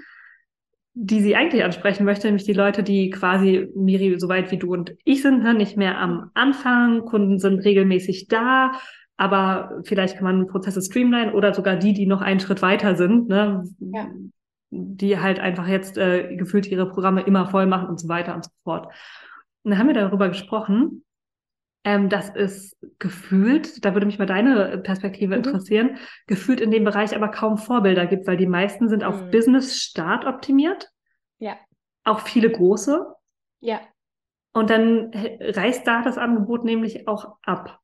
[0.95, 4.71] die sie eigentlich ansprechen möchte, nämlich die Leute, die quasi, Miri, so weit wie du
[4.71, 8.73] und ich sind, ne, nicht mehr am Anfang, Kunden sind regelmäßig da,
[9.17, 13.27] aber vielleicht kann man Prozesse streamline oder sogar die, die noch einen Schritt weiter sind,
[13.27, 14.07] ne, ja.
[14.69, 18.45] die halt einfach jetzt äh, gefühlt ihre Programme immer voll machen und so weiter und
[18.45, 18.87] so fort.
[19.63, 21.03] Und dann haben wir darüber gesprochen,
[21.83, 25.43] ähm, dass es gefühlt, da würde mich mal deine Perspektive mhm.
[25.43, 29.31] interessieren, gefühlt in dem Bereich aber kaum Vorbilder gibt, weil die meisten sind auf mhm.
[29.31, 30.89] Business-Start optimiert.
[31.39, 31.57] Ja.
[32.03, 33.05] Auch viele große.
[33.59, 33.81] Ja.
[34.53, 37.79] Und dann reißt da das Angebot nämlich auch ab.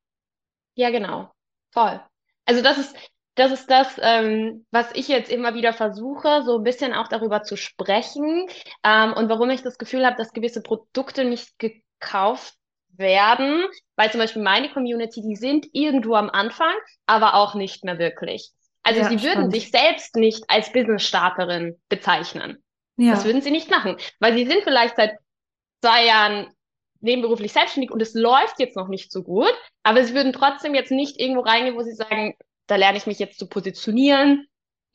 [0.74, 1.30] Ja, genau.
[1.72, 2.00] Voll.
[2.46, 2.96] Also das ist,
[3.34, 7.42] das ist das, ähm, was ich jetzt immer wieder versuche, so ein bisschen auch darüber
[7.42, 8.46] zu sprechen
[8.84, 12.54] ähm, und warum ich das Gefühl habe, dass gewisse Produkte nicht gekauft
[13.00, 13.64] werden,
[13.96, 16.72] weil zum Beispiel meine Community, die sind irgendwo am Anfang,
[17.06, 18.50] aber auch nicht mehr wirklich.
[18.82, 22.62] Also ja, sie würden sich selbst nicht als Business-Starterin bezeichnen.
[22.96, 23.12] Ja.
[23.12, 25.16] Das würden sie nicht machen, weil sie sind vielleicht seit
[25.82, 26.52] zwei Jahren
[27.00, 30.90] nebenberuflich selbstständig und es läuft jetzt noch nicht so gut, aber sie würden trotzdem jetzt
[30.90, 32.34] nicht irgendwo reingehen, wo sie sagen,
[32.66, 34.46] da lerne ich mich jetzt zu positionieren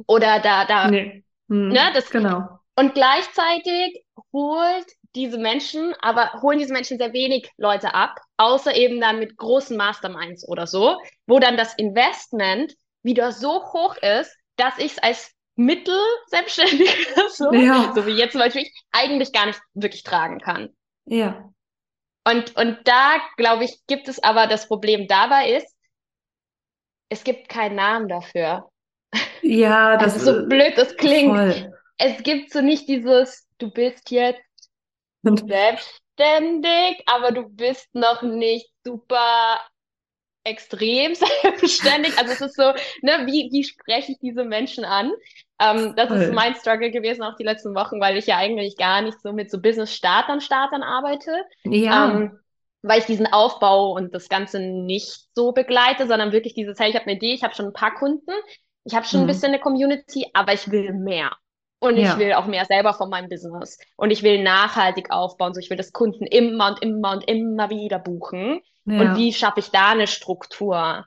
[0.07, 1.23] oder da, da, nee.
[1.49, 2.59] hm, ne, das, genau.
[2.75, 4.85] Und gleichzeitig holt
[5.15, 9.75] diese Menschen, aber holen diese Menschen sehr wenig Leute ab, außer eben dann mit großen
[9.77, 15.31] Masterminds oder so, wo dann das Investment wieder so hoch ist, dass ich es als
[15.55, 15.97] Mittel
[16.27, 17.93] selbstständiger, so, ja.
[17.95, 20.69] so wie jetzt zum Beispiel, eigentlich gar nicht wirklich tragen kann.
[21.05, 21.49] Ja.
[22.27, 25.75] Und, und da, glaube ich, gibt es aber das Problem dabei ist,
[27.09, 28.69] es gibt keinen Namen dafür.
[29.41, 31.35] Ja, das also so blöd das klingt.
[31.35, 31.73] Voll.
[31.97, 34.41] Es gibt so nicht dieses, du bist jetzt
[35.47, 39.59] selbstständig, aber du bist noch nicht super
[40.43, 42.17] extrem selbstständig.
[42.17, 45.11] Also es ist so, ne, wie, wie spreche ich diese Menschen an?
[45.59, 46.17] Ähm, das Voll.
[46.17, 49.33] ist mein Struggle gewesen auch die letzten Wochen, weil ich ja eigentlich gar nicht so
[49.33, 51.31] mit so Business-Startern, Startern arbeite.
[51.63, 52.09] Ja.
[52.09, 52.39] Ähm,
[52.87, 56.95] weil ich diesen Aufbau und das Ganze nicht so begleite, sondern wirklich dieses, hey, ich
[56.95, 58.31] habe eine Idee, ich habe schon ein paar Kunden,
[58.83, 59.23] ich habe schon mhm.
[59.25, 61.35] ein bisschen eine Community, aber ich will mehr.
[61.79, 62.13] Und ja.
[62.13, 63.77] ich will auch mehr selber von meinem Business.
[63.97, 65.53] Und ich will nachhaltig aufbauen.
[65.53, 68.61] So, ich will das Kunden immer und immer und immer wieder buchen.
[68.85, 69.01] Ja.
[69.01, 71.05] Und wie schaffe ich da eine Struktur?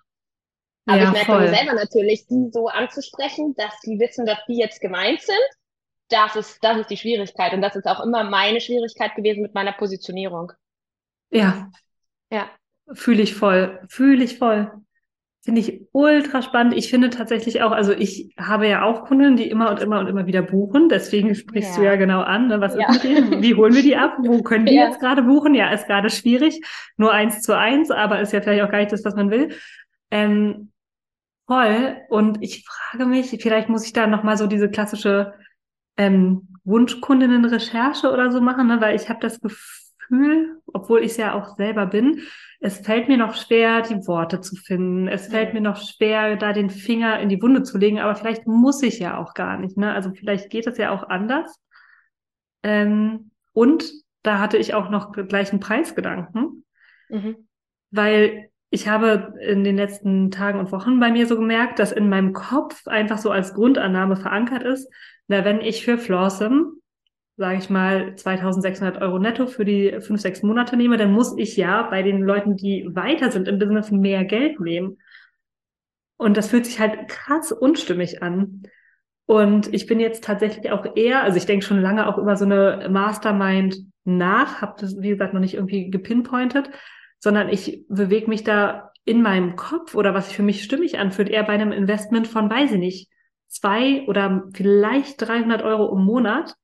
[0.86, 4.58] Aber ja, ich merke mir selber natürlich, die so anzusprechen, dass die wissen, dass die
[4.58, 5.36] jetzt gemeint sind.
[6.08, 7.52] Das ist, das ist die Schwierigkeit.
[7.52, 10.52] Und das ist auch immer meine Schwierigkeit gewesen mit meiner Positionierung.
[11.30, 11.70] Ja.
[12.30, 12.48] Ja.
[12.92, 13.80] Fühle ich voll.
[13.88, 14.72] Fühle ich voll.
[15.40, 16.74] Finde ich ultra spannend.
[16.74, 20.08] Ich finde tatsächlich auch, also ich habe ja auch Kunden, die immer und immer und
[20.08, 20.88] immer wieder buchen.
[20.88, 21.80] Deswegen sprichst ja.
[21.80, 22.48] du ja genau an.
[22.48, 22.60] Ne?
[22.60, 22.90] Was ja.
[22.90, 23.42] ist mit denen?
[23.42, 24.16] Wie holen wir die ab?
[24.18, 24.86] Wo können die ja.
[24.86, 25.54] jetzt gerade buchen?
[25.54, 26.60] Ja, ist gerade schwierig.
[26.96, 29.50] Nur eins zu eins, aber ist ja vielleicht auch gar nicht das, was man will.
[30.10, 30.72] Ähm,
[31.46, 31.96] voll.
[32.10, 35.34] Und ich frage mich, vielleicht muss ich da nochmal so diese klassische
[35.96, 38.80] ähm, Wunschkundinnen-Recherche oder so machen, ne?
[38.80, 42.22] weil ich habe das Gefühl, Gefühl, obwohl ich es ja auch selber bin,
[42.60, 45.06] es fällt mir noch schwer, die Worte zu finden.
[45.06, 48.46] Es fällt mir noch schwer, da den Finger in die Wunde zu legen, aber vielleicht
[48.46, 49.76] muss ich ja auch gar nicht.
[49.76, 49.92] Ne?
[49.92, 51.60] Also vielleicht geht es ja auch anders.
[52.64, 53.90] Ähm, und
[54.22, 56.64] da hatte ich auch noch gleich einen Preisgedanken,
[57.08, 57.48] mhm.
[57.90, 62.08] weil ich habe in den letzten Tagen und Wochen bei mir so gemerkt, dass in
[62.08, 64.92] meinem Kopf einfach so als Grundannahme verankert ist,
[65.28, 66.72] na, wenn ich für Flawsome,
[67.38, 71.56] sage ich mal, 2600 Euro netto für die fünf, sechs Monate nehme, dann muss ich
[71.56, 74.98] ja bei den Leuten, die weiter sind im Business, mehr Geld nehmen.
[76.16, 78.64] Und das fühlt sich halt krass unstimmig an.
[79.24, 82.44] Und ich bin jetzt tatsächlich auch eher, also ich denke schon lange auch über so
[82.44, 86.70] eine Mastermind nach, habe das, wie gesagt, noch nicht irgendwie gepinpointet,
[87.20, 91.28] sondern ich bewege mich da in meinem Kopf oder was sich für mich stimmig anfühlt,
[91.28, 93.10] eher bei einem Investment von, weiß ich nicht,
[93.46, 96.56] zwei oder vielleicht 300 Euro im Monat,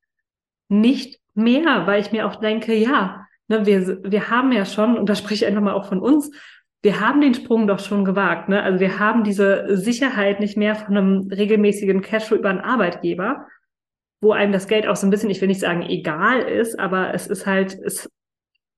[0.68, 5.08] nicht mehr, weil ich mir auch denke, ja, ne, wir, wir haben ja schon, und
[5.08, 6.30] da spreche ich einfach mal auch von uns,
[6.82, 8.50] wir haben den Sprung doch schon gewagt.
[8.50, 8.62] Ne?
[8.62, 13.46] Also wir haben diese Sicherheit nicht mehr von einem regelmäßigen Cashflow über einen Arbeitgeber,
[14.20, 17.14] wo einem das Geld auch so ein bisschen, ich will nicht sagen egal ist, aber
[17.14, 18.10] es ist halt, es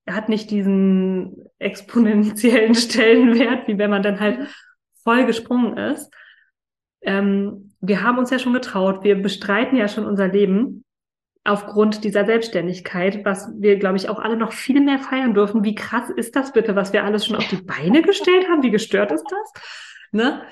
[0.09, 4.49] hat nicht diesen exponentiellen Stellenwert, wie wenn man dann halt
[5.03, 6.13] voll gesprungen ist.
[7.03, 10.85] Ähm, wir haben uns ja schon getraut, wir bestreiten ja schon unser Leben
[11.47, 15.65] aufgrund dieser Selbstständigkeit, was wir, glaube ich, auch alle noch viel mehr feiern dürfen.
[15.65, 18.63] Wie krass ist das bitte, was wir alles schon auf die Beine gestellt haben?
[18.63, 19.63] Wie gestört ist das?
[20.13, 20.43] Ne?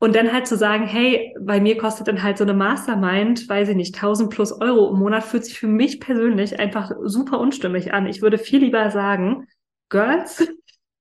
[0.00, 3.70] Und dann halt zu sagen, hey, bei mir kostet dann halt so eine Mastermind, weiß
[3.70, 7.92] ich nicht, 1000 plus Euro im Monat, fühlt sich für mich persönlich einfach super unstimmig
[7.92, 8.06] an.
[8.06, 9.48] Ich würde viel lieber sagen,
[9.88, 10.46] Girls,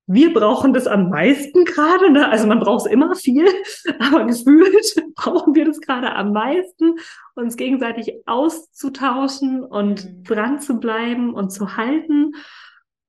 [0.07, 2.09] wir brauchen das am meisten gerade.
[2.11, 2.29] Ne?
[2.29, 3.45] Also man braucht es immer viel,
[3.99, 6.95] aber gefühlt brauchen wir das gerade am meisten,
[7.35, 10.23] uns gegenseitig auszutauschen und mhm.
[10.23, 12.33] dran zu bleiben und zu halten.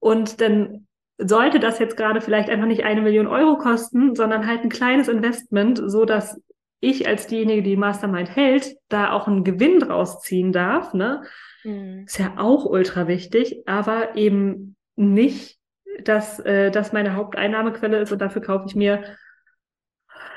[0.01, 0.87] Und dann
[1.19, 5.09] sollte das jetzt gerade vielleicht einfach nicht eine Million Euro kosten, sondern halt ein kleines
[5.09, 6.41] Investment, so dass
[6.81, 10.95] ich als diejenige, die Mastermind hält, da auch einen Gewinn draus ziehen darf.
[10.95, 11.23] Ne?
[11.65, 12.05] Mhm.
[12.07, 15.58] Ist ja auch ultra wichtig, aber eben nicht,
[16.05, 19.03] dass äh, das meine Haupteinnahmequelle ist und dafür kaufe ich mir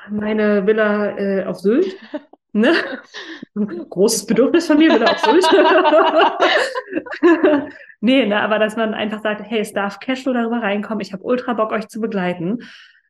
[0.09, 1.95] meine Villa äh, auf Sylt.
[2.53, 2.73] Ne?
[3.55, 5.45] Großes Bedürfnis von mir, Villa auf Sylt.
[8.01, 11.23] Nee, ne, aber dass man einfach sagt, hey, es darf Cashflow darüber reinkommen, ich habe
[11.23, 12.57] ultra Bock, euch zu begleiten.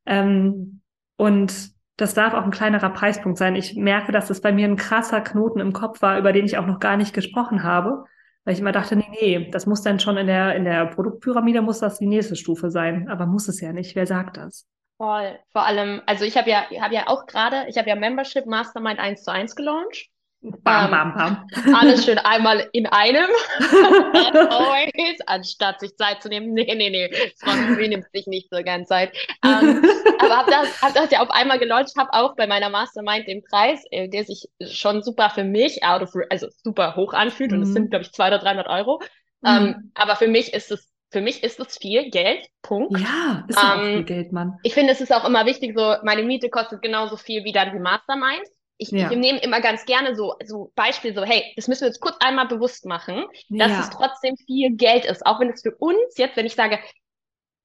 [0.05, 0.81] Ähm,
[1.15, 3.55] und das darf auch ein kleinerer Preispunkt sein.
[3.55, 6.57] Ich merke, dass das bei mir ein krasser Knoten im Kopf war, über den ich
[6.57, 8.03] auch noch gar nicht gesprochen habe.
[8.43, 11.61] Weil ich immer dachte, nee, nee, das muss dann schon in der, in der Produktpyramide
[11.61, 13.07] muss das die nächste Stufe sein.
[13.09, 13.95] Aber muss es ja nicht.
[13.95, 14.67] Wer sagt das?
[14.97, 15.39] Voll.
[15.51, 18.99] Vor allem, also ich habe ja, habe ja auch gerade, ich habe ja Membership Mastermind
[18.99, 20.09] 1 zu 1 gelauncht.
[20.43, 21.75] Bam, ähm, bam, bam.
[21.75, 23.27] Alles schön einmal in einem.
[23.59, 26.53] always, anstatt sich Zeit zu nehmen.
[26.53, 27.11] Nee, nee, nee.
[27.37, 29.13] Frau nimmt sich nicht so ganz Zeit.
[29.45, 29.83] Ähm,
[30.19, 33.43] aber hab das, hab das ja auf einmal gelauncht, habe auch bei meiner Mastermind den
[33.43, 37.51] Preis, äh, der sich schon super für mich out of, also super hoch anfühlt.
[37.51, 37.57] Mhm.
[37.57, 38.99] Und es sind, glaube ich, 200 oder 300 Euro.
[39.41, 39.49] Mhm.
[39.49, 42.97] Ähm, aber für mich ist es für mich ist es viel Geld, Punkt.
[42.97, 44.57] Ja, ist ähm, auch viel Geld, Mann.
[44.63, 47.73] Ich finde, es ist auch immer wichtig, so meine Miete kostet genauso viel wie dann
[47.73, 48.47] die Mastermind.
[48.81, 49.11] Ich, ja.
[49.11, 52.15] ich nehme immer ganz gerne so, so Beispiel, so, hey, das müssen wir jetzt kurz
[52.19, 53.81] einmal bewusst machen, dass ja.
[53.81, 55.23] es trotzdem viel Geld ist.
[55.23, 56.79] Auch wenn es für uns jetzt, wenn ich sage,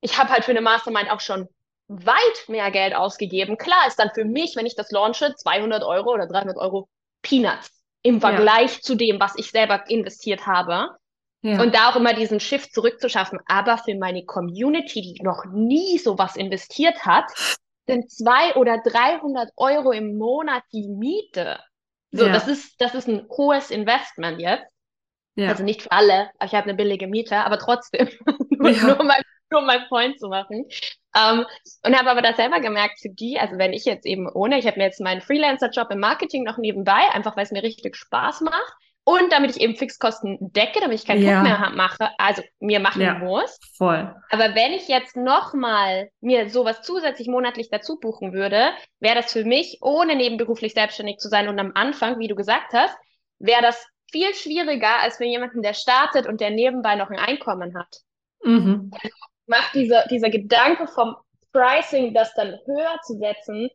[0.03, 1.49] ich habe halt für eine Mastermind auch schon
[1.89, 3.57] weit mehr Geld ausgegeben.
[3.57, 6.91] Klar ist dann für mich, wenn ich das launche, 200 Euro oder 300 Euro
[7.23, 7.71] Peanuts
[8.03, 8.81] im Vergleich ja.
[8.83, 10.91] zu dem, was ich selber investiert habe.
[11.41, 11.63] Ja.
[11.63, 13.39] Und da auch immer diesen Shift zurückzuschaffen.
[13.47, 17.33] Aber für meine Community, die noch nie sowas investiert hat,
[17.87, 21.59] sind zwei oder 300 Euro im Monat die Miete.
[22.13, 22.33] So, ja.
[22.33, 24.73] das ist, das ist ein hohes Investment jetzt.
[25.37, 25.49] Ja.
[25.49, 28.09] Also nicht für alle, ich habe eine billige Miete, aber trotzdem,
[28.51, 28.87] nur, ja.
[28.87, 29.21] nur, mal,
[29.51, 30.65] nur mein Point zu machen.
[31.15, 31.47] Um, ähm,
[31.85, 34.67] und habe aber das selber gemerkt für die, also wenn ich jetzt eben ohne, ich
[34.67, 38.41] habe mir jetzt meinen Freelancer-Job im Marketing noch nebenbei, einfach weil es mir richtig Spaß
[38.43, 38.77] macht.
[39.09, 41.35] Und damit ich eben Fixkosten decke, damit ich keinen ja.
[41.35, 43.57] Druck mehr mache, also mir machen ja, muss.
[43.77, 44.13] Voll.
[44.31, 49.45] Aber wenn ich jetzt nochmal mir sowas zusätzlich monatlich dazu buchen würde, wäre das für
[49.45, 52.97] mich, ohne nebenberuflich selbstständig zu sein und am Anfang, wie du gesagt hast,
[53.39, 57.79] wäre das viel schwieriger als für jemanden, der startet und der nebenbei noch ein Einkommen
[57.79, 58.01] hat.
[58.43, 58.91] Mhm.
[58.93, 61.15] Also macht dieser, dieser Gedanke vom
[61.53, 63.71] Pricing, das dann höher zu setzen,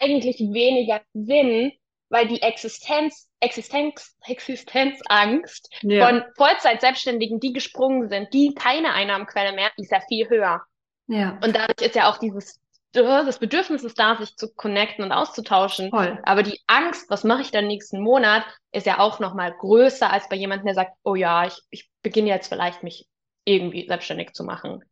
[0.00, 1.70] eigentlich weniger Sinn,
[2.08, 6.06] weil die Existenz, Existenz, Existenzangst ja.
[6.06, 10.62] von Vollzeit-Selbstständigen, die gesprungen sind, die keine Einnahmenquelle mehr, ist ja viel höher.
[11.06, 11.38] Ja.
[11.42, 12.60] Und dadurch ist ja auch dieses
[12.94, 15.90] das Bedürfnis ist da, sich zu connecten und auszutauschen.
[15.90, 16.18] Voll.
[16.22, 20.28] Aber die Angst, was mache ich dann nächsten Monat, ist ja auch nochmal größer als
[20.28, 23.08] bei jemandem, der sagt, oh ja, ich, ich beginne jetzt vielleicht mich
[23.44, 24.84] irgendwie selbstständig zu machen.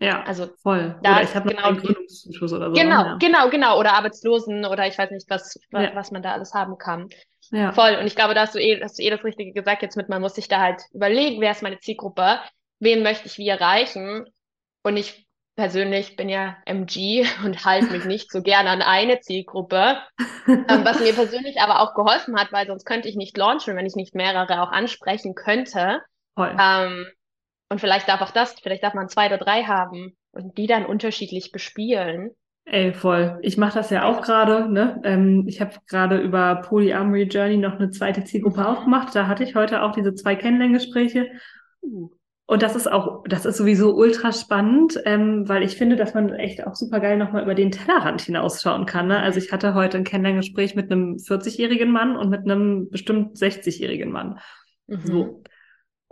[0.00, 0.98] Ja, also voll.
[1.02, 2.72] Da oder ich habe genau, einen Gründungszuschuss oder so.
[2.72, 3.16] Genau, ja.
[3.18, 3.78] genau, genau.
[3.78, 5.94] Oder Arbeitslosen oder ich weiß nicht, was, ja.
[5.94, 7.08] was man da alles haben kann.
[7.50, 7.72] Ja.
[7.72, 7.96] Voll.
[8.00, 10.08] Und ich glaube, da hast du, eh, hast du eh das Richtige gesagt jetzt mit,
[10.08, 12.40] man muss sich da halt überlegen, wer ist meine Zielgruppe,
[12.80, 14.26] wen möchte ich wie erreichen.
[14.82, 15.26] Und ich
[15.56, 19.98] persönlich bin ja MG und halte mich nicht so gerne an eine Zielgruppe,
[20.48, 23.86] ähm, was mir persönlich aber auch geholfen hat, weil sonst könnte ich nicht launchen, wenn
[23.86, 26.02] ich nicht mehrere auch ansprechen könnte.
[26.34, 26.56] Voll.
[26.60, 27.06] Ähm,
[27.68, 30.86] und vielleicht darf auch das, vielleicht darf man zwei oder drei haben und die dann
[30.86, 32.30] unterschiedlich bespielen.
[32.66, 33.38] Ey, voll.
[33.42, 34.72] Ich mache das ja auch gerade.
[34.72, 35.00] Ne?
[35.04, 38.66] Ähm, ich habe gerade über Polyamory Journey noch eine zweite Zielgruppe mhm.
[38.66, 39.14] aufgemacht.
[39.14, 41.30] Da hatte ich heute auch diese zwei Kennenlerngespräche.
[41.82, 42.08] Uh.
[42.46, 46.34] Und das ist auch, das ist sowieso ultra spannend, ähm, weil ich finde, dass man
[46.34, 49.08] echt auch super geil nochmal über den Tellerrand hinausschauen kann.
[49.08, 49.18] Ne?
[49.18, 54.12] Also ich hatte heute ein Kennenlerngespräch mit einem 40-jährigen Mann und mit einem bestimmt 60-jährigen
[54.12, 54.38] Mann.
[54.86, 55.00] Mhm.
[55.04, 55.42] So.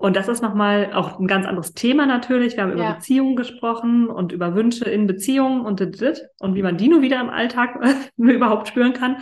[0.03, 2.57] Und das ist nochmal auch ein ganz anderes Thema natürlich.
[2.57, 2.93] Wir haben über ja.
[2.95, 7.21] Beziehungen gesprochen und über Wünsche in Beziehungen und dit, und wie man die nur wieder
[7.21, 7.79] im Alltag
[8.17, 9.19] überhaupt spüren kann.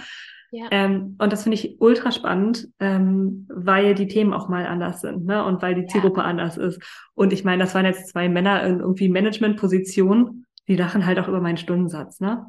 [0.50, 0.68] Ja.
[0.70, 5.26] Ähm, und das finde ich ultra spannend, ähm, weil die Themen auch mal anders sind,
[5.26, 5.44] ne?
[5.44, 6.26] Und weil die Zielgruppe ja.
[6.26, 6.80] anders ist.
[7.12, 11.28] Und ich meine, das waren jetzt zwei Männer in irgendwie Managementpositionen, die lachen halt auch
[11.28, 12.46] über meinen Stundensatz, ne?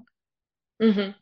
[0.80, 1.16] Mhm.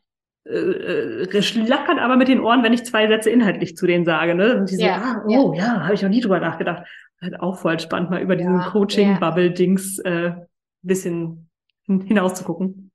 [0.50, 4.34] Äh, äh, schlackert aber mit den Ohren, wenn ich zwei Sätze inhaltlich zu denen sage.
[4.34, 4.56] Ne?
[4.56, 6.86] Und die so, ja, ah, oh ja, ja habe ich noch nie drüber nachgedacht.
[7.20, 10.32] Halt auch voll spannend, mal über ja, diesen Coaching-Bubble-Dings äh,
[10.82, 11.50] bisschen
[11.86, 12.90] hinaus zu gucken.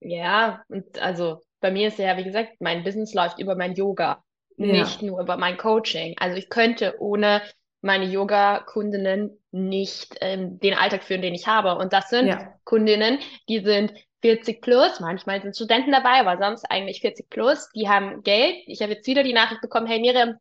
[0.00, 4.22] Ja, und also bei mir ist ja, wie gesagt, mein Business läuft über mein Yoga,
[4.56, 6.16] nicht nur über mein Coaching.
[6.18, 7.42] Also ich könnte ohne
[7.82, 11.76] meine Yoga-Kundinnen nicht ähm, den Alltag führen, den ich habe.
[11.76, 12.54] Und das sind ja.
[12.64, 13.18] Kundinnen,
[13.48, 13.92] die sind
[14.22, 18.56] 40 plus, manchmal sind Studenten dabei, aber sonst eigentlich 40 plus, die haben Geld.
[18.66, 20.36] Ich habe jetzt wieder die Nachricht bekommen, hey Miriam,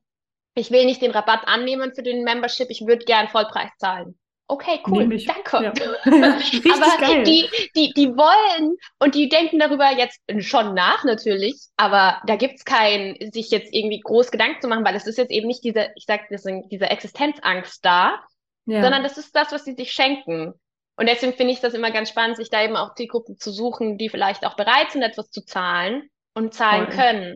[0.55, 4.19] ich will nicht den Rabatt annehmen für den Membership, ich würde gern Vollpreis zahlen.
[4.51, 5.63] Okay, cool, danke.
[5.63, 5.71] Ja.
[6.05, 7.23] aber geil.
[7.23, 12.65] die, die, die wollen und die denken darüber jetzt schon nach natürlich, aber da gibt's
[12.65, 15.89] kein, sich jetzt irgendwie groß Gedanken zu machen, weil es ist jetzt eben nicht diese,
[15.95, 18.23] ich sag, diese Existenzangst da,
[18.65, 18.81] ja.
[18.81, 20.55] sondern das ist das, was sie sich schenken.
[20.99, 23.97] Und deswegen finde ich das immer ganz spannend, sich da eben auch Zielgruppen zu suchen,
[23.97, 26.95] die vielleicht auch bereit sind, etwas zu zahlen und zahlen Voll.
[26.95, 27.31] können.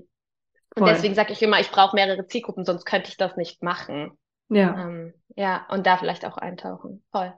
[0.75, 0.89] Und Voll.
[0.89, 4.17] deswegen sage ich immer, ich brauche mehrere Zielgruppen, sonst könnte ich das nicht machen.
[4.49, 4.77] Ja.
[4.77, 7.05] Ähm, ja, und da vielleicht auch eintauchen.
[7.13, 7.33] Voll.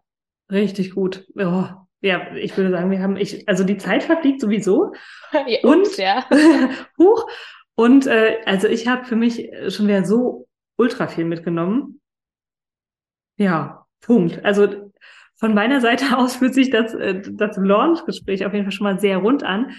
[0.51, 1.27] Richtig gut.
[1.37, 1.65] Oh,
[2.01, 4.93] ja, ich würde sagen, wir haben, ich, also die Zeit verfliegt sowieso.
[5.45, 6.27] ja, und ja.
[6.97, 7.29] hoch.
[7.75, 12.01] Und äh, also ich habe für mich schon wieder so ultra viel mitgenommen.
[13.37, 14.43] Ja, Punkt.
[14.43, 14.84] Also
[15.37, 18.99] von meiner Seite aus fühlt sich das, äh, das Launch-Gespräch auf jeden Fall schon mal
[18.99, 19.71] sehr rund an.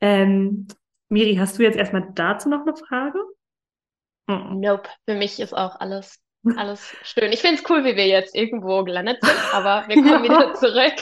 [0.00, 0.68] Ähm,
[1.08, 3.18] Miri, hast du jetzt erstmal dazu noch eine Frage?
[4.28, 6.20] Nope, für mich ist auch alles,
[6.56, 7.32] alles schön.
[7.32, 10.94] Ich finde es cool, wie wir jetzt irgendwo gelandet sind, aber wir kommen wieder zurück.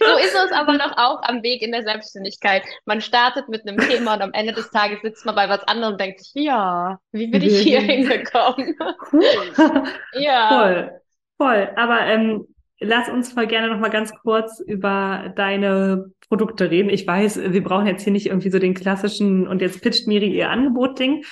[0.00, 2.62] So ist es aber doch auch am Weg in der Selbstständigkeit.
[2.84, 5.94] Man startet mit einem Thema und am Ende des Tages sitzt man bei was anderem
[5.94, 8.76] und denkt sich, ja, wie bin ich hier hingekommen?
[9.12, 9.84] Cool.
[10.12, 10.48] ja.
[10.48, 11.00] Voll,
[11.38, 11.70] voll.
[11.74, 12.46] Aber ähm,
[12.80, 16.90] lass uns mal gerne noch mal ganz kurz über deine Produkte reden.
[16.90, 20.34] Ich weiß, wir brauchen jetzt hier nicht irgendwie so den klassischen und jetzt pitcht Miri
[20.36, 21.24] ihr Angebot-Ding.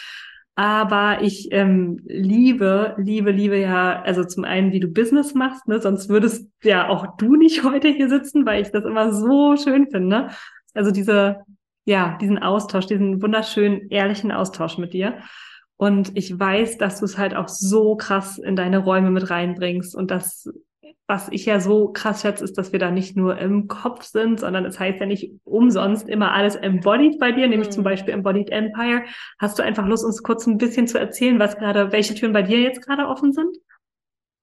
[0.56, 5.80] Aber ich ähm, liebe, liebe, liebe ja, also zum einen, wie du Business machst, ne?
[5.80, 9.90] sonst würdest ja auch du nicht heute hier sitzen, weil ich das immer so schön
[9.90, 10.28] finde.
[10.72, 11.40] Also diese,
[11.84, 15.18] ja, diesen Austausch, diesen wunderschönen, ehrlichen Austausch mit dir.
[15.76, 19.96] Und ich weiß, dass du es halt auch so krass in deine Räume mit reinbringst
[19.96, 20.48] und das
[21.06, 24.40] was ich ja so krass schätze, ist, dass wir da nicht nur im Kopf sind,
[24.40, 27.72] sondern es heißt ja nicht umsonst immer alles embodied bei dir, nämlich mhm.
[27.72, 29.04] zum Beispiel Embodied Empire.
[29.38, 32.42] Hast du einfach Lust, uns kurz ein bisschen zu erzählen, was gerade, welche Türen bei
[32.42, 33.56] dir jetzt gerade offen sind?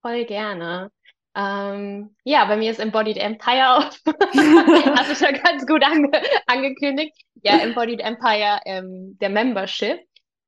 [0.02, 0.90] Voll gerne.
[1.34, 4.14] Ähm, ja, bei mir ist Embodied Empire offen.
[4.96, 6.10] Hast du schon ganz gut ange
[6.46, 7.16] angekündigt.
[7.42, 9.98] Ja, Embodied Empire, ähm, der Membership,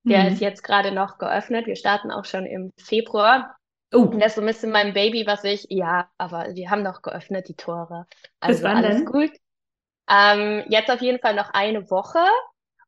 [0.05, 0.33] der mhm.
[0.33, 1.67] ist jetzt gerade noch geöffnet.
[1.67, 3.57] Wir starten auch schon im Februar.
[3.95, 4.03] Oh.
[4.03, 7.03] Und das ist so ein bisschen mein Baby, was ich, ja, aber wir haben noch
[7.03, 8.07] geöffnet, die Tore.
[8.41, 9.05] Also alles denn?
[9.07, 9.31] gut.
[10.11, 12.19] Ähm, jetzt auf jeden Fall noch eine Woche.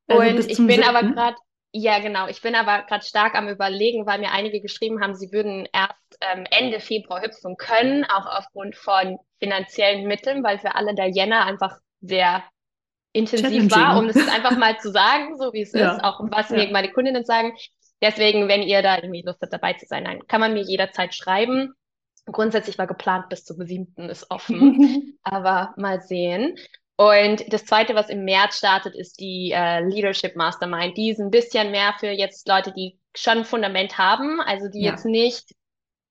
[0.09, 0.85] Also und ich bin 7.
[0.85, 1.37] aber gerade,
[1.73, 5.33] ja genau, ich bin aber gerade stark am überlegen, weil mir einige geschrieben haben, sie
[5.33, 10.95] würden erst ähm, Ende Februar hüpfen können, auch aufgrund von finanziellen Mitteln, weil für alle
[10.95, 12.43] der Jänner einfach sehr
[13.13, 15.95] intensiv war, um es einfach mal zu sagen, so wie es ja.
[15.95, 16.57] ist, auch was ja.
[16.57, 17.57] mir meine Kundinnen sagen.
[18.03, 21.15] Deswegen, wenn ihr da irgendwie Lust habt, dabei zu sein, dann kann man mir jederzeit
[21.15, 21.73] schreiben.
[22.27, 26.57] Grundsätzlich war geplant, bis zum siebten ist offen, aber mal sehen.
[26.97, 30.97] Und das zweite, was im März startet, ist die äh, Leadership Mastermind.
[30.97, 34.83] Die ist ein bisschen mehr für jetzt Leute, die schon ein Fundament haben, also die
[34.83, 34.93] ja.
[34.93, 35.55] jetzt nicht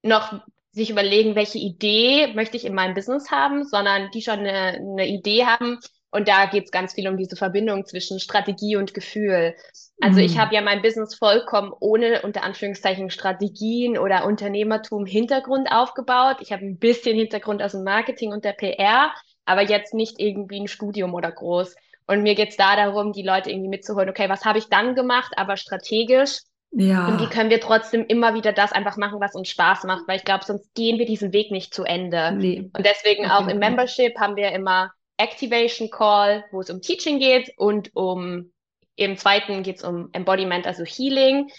[0.03, 0.39] noch
[0.71, 5.07] sich überlegen, welche Idee möchte ich in meinem Business haben, sondern die schon eine, eine
[5.07, 5.79] Idee haben.
[6.15, 9.53] Und da geht es ganz viel um diese Verbindung zwischen Strategie und Gefühl.
[9.99, 10.25] Also mhm.
[10.25, 16.37] ich habe ja mein Business vollkommen ohne unter Anführungszeichen Strategien oder Unternehmertum Hintergrund aufgebaut.
[16.39, 19.11] Ich habe ein bisschen Hintergrund aus dem Marketing und der PR,
[19.43, 21.75] aber jetzt nicht irgendwie ein Studium oder groß.
[22.07, 25.33] Und mir geht's da darum, die Leute irgendwie mitzuholen, okay, was habe ich dann gemacht,
[25.35, 26.39] aber strategisch.
[26.71, 27.07] Ja.
[27.07, 30.17] Und wie können wir trotzdem immer wieder das einfach machen, was uns Spaß macht, weil
[30.17, 32.31] ich glaube, sonst gehen wir diesen Weg nicht zu Ende.
[32.31, 32.69] Nee.
[32.73, 37.51] Und deswegen auch im Membership haben wir immer Activation Call, wo es um Teaching geht
[37.57, 38.51] und um
[38.95, 41.49] im zweiten geht es um Embodiment, also Healing.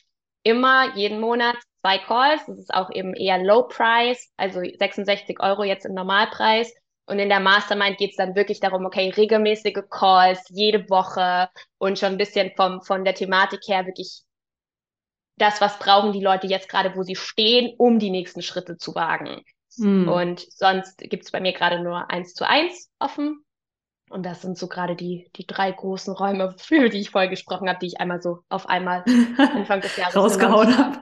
[0.43, 2.45] Immer jeden Monat zwei Calls.
[2.47, 6.73] Das ist auch eben eher Low Price, also 66 Euro jetzt im Normalpreis.
[7.07, 11.49] Und in der Mastermind geht es dann wirklich darum, okay, regelmäßige Calls, jede Woche
[11.79, 14.23] und schon ein bisschen vom, von der Thematik her wirklich
[15.39, 18.95] das, was brauchen die Leute jetzt gerade, wo sie stehen, um die nächsten Schritte zu
[18.95, 19.43] wagen.
[19.77, 20.09] Hm.
[20.09, 23.45] Und sonst gibt's bei mir gerade nur eins zu eins offen.
[24.09, 27.69] Und das sind so gerade die, die drei großen Räume, für die ich vorher gesprochen
[27.69, 29.05] habe, die ich einmal so auf einmal
[29.37, 30.99] Anfang des Jahres rausgehauen habe.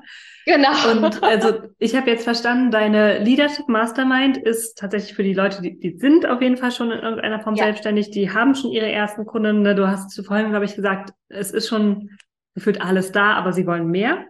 [0.46, 0.90] Genau.
[0.90, 5.78] Und also ich habe jetzt verstanden, deine Leadership Mastermind ist tatsächlich für die Leute, die,
[5.78, 7.64] die sind auf jeden Fall schon in irgendeiner Form ja.
[7.64, 9.62] selbstständig, die haben schon ihre ersten Kunden.
[9.62, 9.74] Ne?
[9.74, 12.10] Du hast vorhin, glaube ich, gesagt, es ist schon
[12.54, 14.26] gefühlt alles da, aber sie wollen mehr.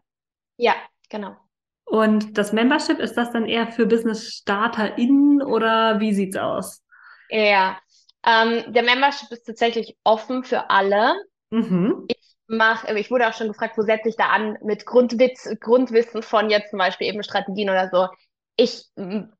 [0.57, 0.75] Ja,
[1.11, 1.37] genau.
[1.85, 6.83] Und das Membership, ist das dann eher für Business-StarterInnen oder wie sieht's aus?
[7.29, 7.79] Ja,
[8.27, 11.15] ähm, der Membership ist tatsächlich offen für alle.
[11.51, 12.05] Mhm.
[12.09, 16.23] Ich mache, ich wurde auch schon gefragt, wo setze ich da an mit Grundwitz, Grundwissen
[16.23, 18.09] von jetzt zum Beispiel eben Strategien oder so.
[18.57, 18.85] Ich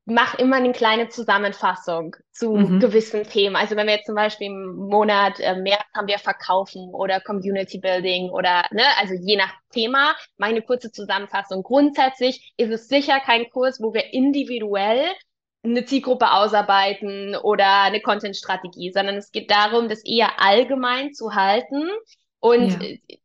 [0.03, 2.79] mache immer eine kleine Zusammenfassung zu mhm.
[2.81, 3.55] gewissen Themen.
[3.55, 7.77] Also wenn wir jetzt zum Beispiel im Monat äh, März haben wir Verkaufen oder Community
[7.79, 11.63] Building oder ne, also je nach Thema, mache ich eine kurze Zusammenfassung.
[11.63, 15.05] Grundsätzlich ist es sicher kein Kurs, wo wir individuell
[15.69, 21.89] eine Zielgruppe ausarbeiten oder eine Content-Strategie, sondern es geht darum, das eher allgemein zu halten
[22.39, 23.17] und ja.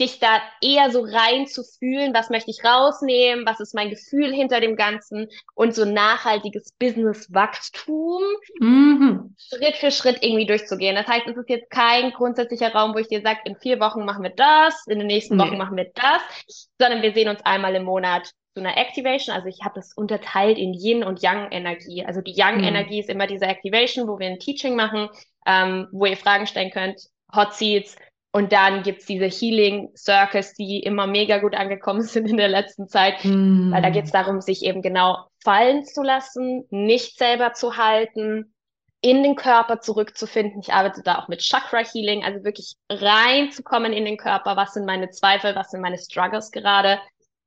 [0.00, 4.32] Dich da eher so rein zu fühlen, was möchte ich rausnehmen, was ist mein Gefühl
[4.32, 8.22] hinter dem Ganzen und so nachhaltiges Business-Wachstum
[8.60, 9.34] mhm.
[9.38, 10.96] Schritt für Schritt irgendwie durchzugehen.
[10.96, 14.04] Das heißt, es ist jetzt kein grundsätzlicher Raum, wo ich dir sage, in vier Wochen
[14.04, 15.44] machen wir das, in den nächsten nee.
[15.44, 19.34] Wochen machen wir das, sondern wir sehen uns einmal im Monat zu einer Activation.
[19.34, 22.04] Also ich habe das unterteilt in Yin und Yang Energie.
[22.04, 22.64] Also die Yang mhm.
[22.64, 25.08] Energie ist immer diese Activation, wo wir ein Teaching machen,
[25.46, 27.00] ähm, wo ihr Fragen stellen könnt,
[27.34, 27.96] Hot Seats.
[28.36, 32.86] Und dann gibt's diese Healing Circles, die immer mega gut angekommen sind in der letzten
[32.86, 33.24] Zeit.
[33.24, 33.72] Mhm.
[33.72, 38.54] Weil da geht's darum, sich eben genau fallen zu lassen, nicht selber zu halten,
[39.00, 40.60] in den Körper zurückzufinden.
[40.60, 44.54] Ich arbeite da auch mit Chakra Healing, also wirklich reinzukommen in den Körper.
[44.54, 45.56] Was sind meine Zweifel?
[45.56, 46.98] Was sind meine Struggles gerade?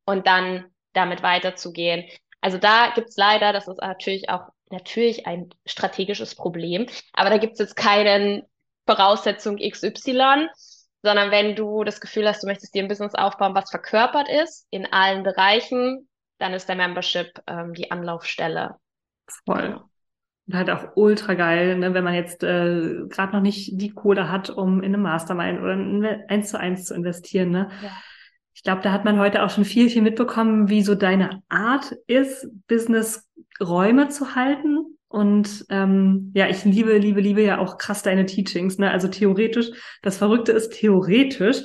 [0.06, 2.06] Und dann damit weiterzugehen.
[2.42, 7.60] Also da gibt's leider, das ist natürlich auch natürlich ein strategisches Problem, aber da gibt's
[7.60, 8.42] jetzt keinen
[8.88, 10.48] Voraussetzung XY,
[11.02, 14.68] sondern wenn du das Gefühl hast, du möchtest dir ein Business aufbauen, was verkörpert ist
[14.70, 18.76] in allen Bereichen, dann ist der Membership ähm, die Anlaufstelle.
[19.46, 19.82] Voll.
[20.48, 24.30] Und halt auch ultra geil, ne, wenn man jetzt äh, gerade noch nicht die Kohle
[24.30, 27.52] hat, um in eine Mastermind oder in eins zu eins zu investieren.
[27.52, 27.70] Ne?
[27.84, 27.92] Ja
[28.60, 31.94] ich glaube, da hat man heute auch schon viel, viel mitbekommen, wie so deine Art
[32.08, 34.99] ist, Business-Räume zu halten.
[35.10, 38.78] Und ähm, ja, ich liebe, liebe, liebe ja auch krass deine Teachings.
[38.78, 38.90] Ne?
[38.92, 41.64] Also theoretisch, das Verrückte ist, theoretisch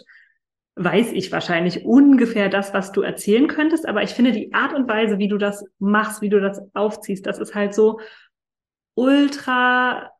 [0.77, 3.87] weiß ich wahrscheinlich ungefähr das, was du erzählen könntest.
[3.87, 7.27] Aber ich finde die Art und Weise, wie du das machst, wie du das aufziehst,
[7.27, 8.01] das ist halt so
[8.95, 10.11] ultra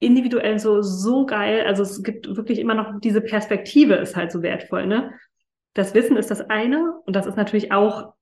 [0.00, 1.64] individuell so, so geil.
[1.66, 5.12] Also es gibt wirklich immer noch diese Perspektive ist halt so wertvoll, ne?
[5.74, 8.14] das Wissen ist das eine und das ist natürlich auch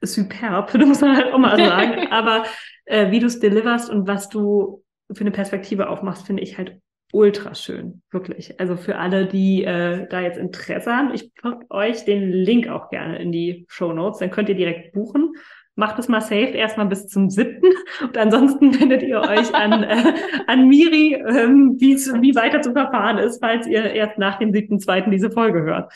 [0.00, 2.08] superb, muss man halt auch mal sagen.
[2.10, 2.44] Aber
[2.84, 4.82] äh, wie du es deliverst und was du
[5.12, 6.78] für eine Perspektive aufmachst, finde ich halt
[7.12, 8.58] ultra schön, wirklich.
[8.58, 12.90] Also für alle, die äh, da jetzt Interesse haben, ich packe euch den Link auch
[12.90, 15.34] gerne in die Show Notes, dann könnt ihr direkt buchen.
[15.76, 17.66] Macht es mal safe erstmal bis zum siebten
[18.00, 20.14] und ansonsten wendet ihr euch an, äh,
[20.46, 25.10] an Miri, ähm, wie weiter zu verfahren ist, falls ihr erst nach dem siebten, zweiten
[25.10, 25.92] diese Folge hört.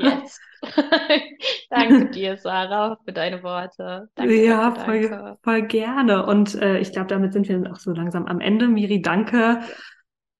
[0.00, 0.40] Yes.
[1.70, 4.08] danke dir, Sarah, für deine Worte.
[4.14, 5.38] Danke, ja, danke, voll, danke.
[5.42, 6.26] voll gerne.
[6.26, 8.68] Und äh, ich glaube, damit sind wir dann auch so langsam am Ende.
[8.68, 9.60] Miri, danke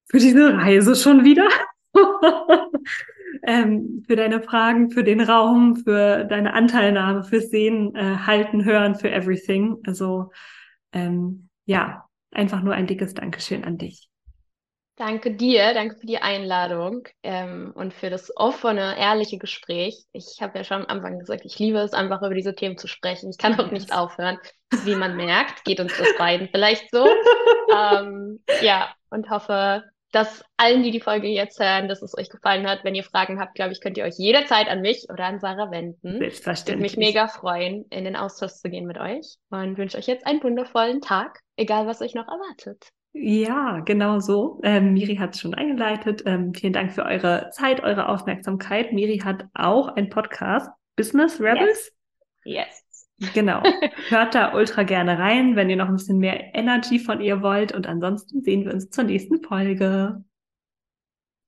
[0.07, 1.49] für diese Reise schon wieder.
[3.47, 8.95] ähm, für deine Fragen, für den Raum, für deine Anteilnahme, fürs Sehen, äh, Halten, Hören,
[8.95, 9.78] für everything.
[9.86, 10.30] Also
[10.92, 14.09] ähm, ja, einfach nur ein dickes Dankeschön an dich.
[14.97, 20.05] Danke dir, danke für die Einladung ähm, und für das offene, ehrliche Gespräch.
[20.12, 22.86] Ich habe ja schon am Anfang gesagt, ich liebe es einfach über diese Themen zu
[22.86, 23.28] sprechen.
[23.28, 24.38] Ich kann auch nicht aufhören.
[24.84, 27.05] Wie man merkt, geht uns das beiden vielleicht so.
[27.76, 29.82] ähm, ja, und hoffe,
[30.15, 32.85] dass allen, die die Folge jetzt hören, dass es euch gefallen hat.
[32.85, 35.71] Wenn ihr Fragen habt, glaube ich, könnt ihr euch jederzeit an mich oder an Sarah
[35.71, 36.19] wenden.
[36.19, 36.93] Selbstverständlich.
[36.93, 40.27] Würde mich mega freuen, in den Austausch zu gehen mit euch und wünsche euch jetzt
[40.27, 42.91] einen wundervollen Tag, egal was euch noch erwartet.
[43.12, 44.61] Ja, genau so.
[44.65, 46.23] Ähm, Miri hat es schon eingeleitet.
[46.27, 48.93] Ähm, vielen Dank für eure Zeit, eure Aufmerksamkeit.
[48.93, 51.93] Miri hat auch ein Podcast, Business Rebels.
[52.45, 52.67] Yes.
[52.67, 52.84] yes.
[53.33, 53.62] Genau.
[54.09, 57.73] Hört da ultra gerne rein, wenn ihr noch ein bisschen mehr Energy von ihr wollt.
[57.73, 60.25] Und ansonsten sehen wir uns zur nächsten Folge.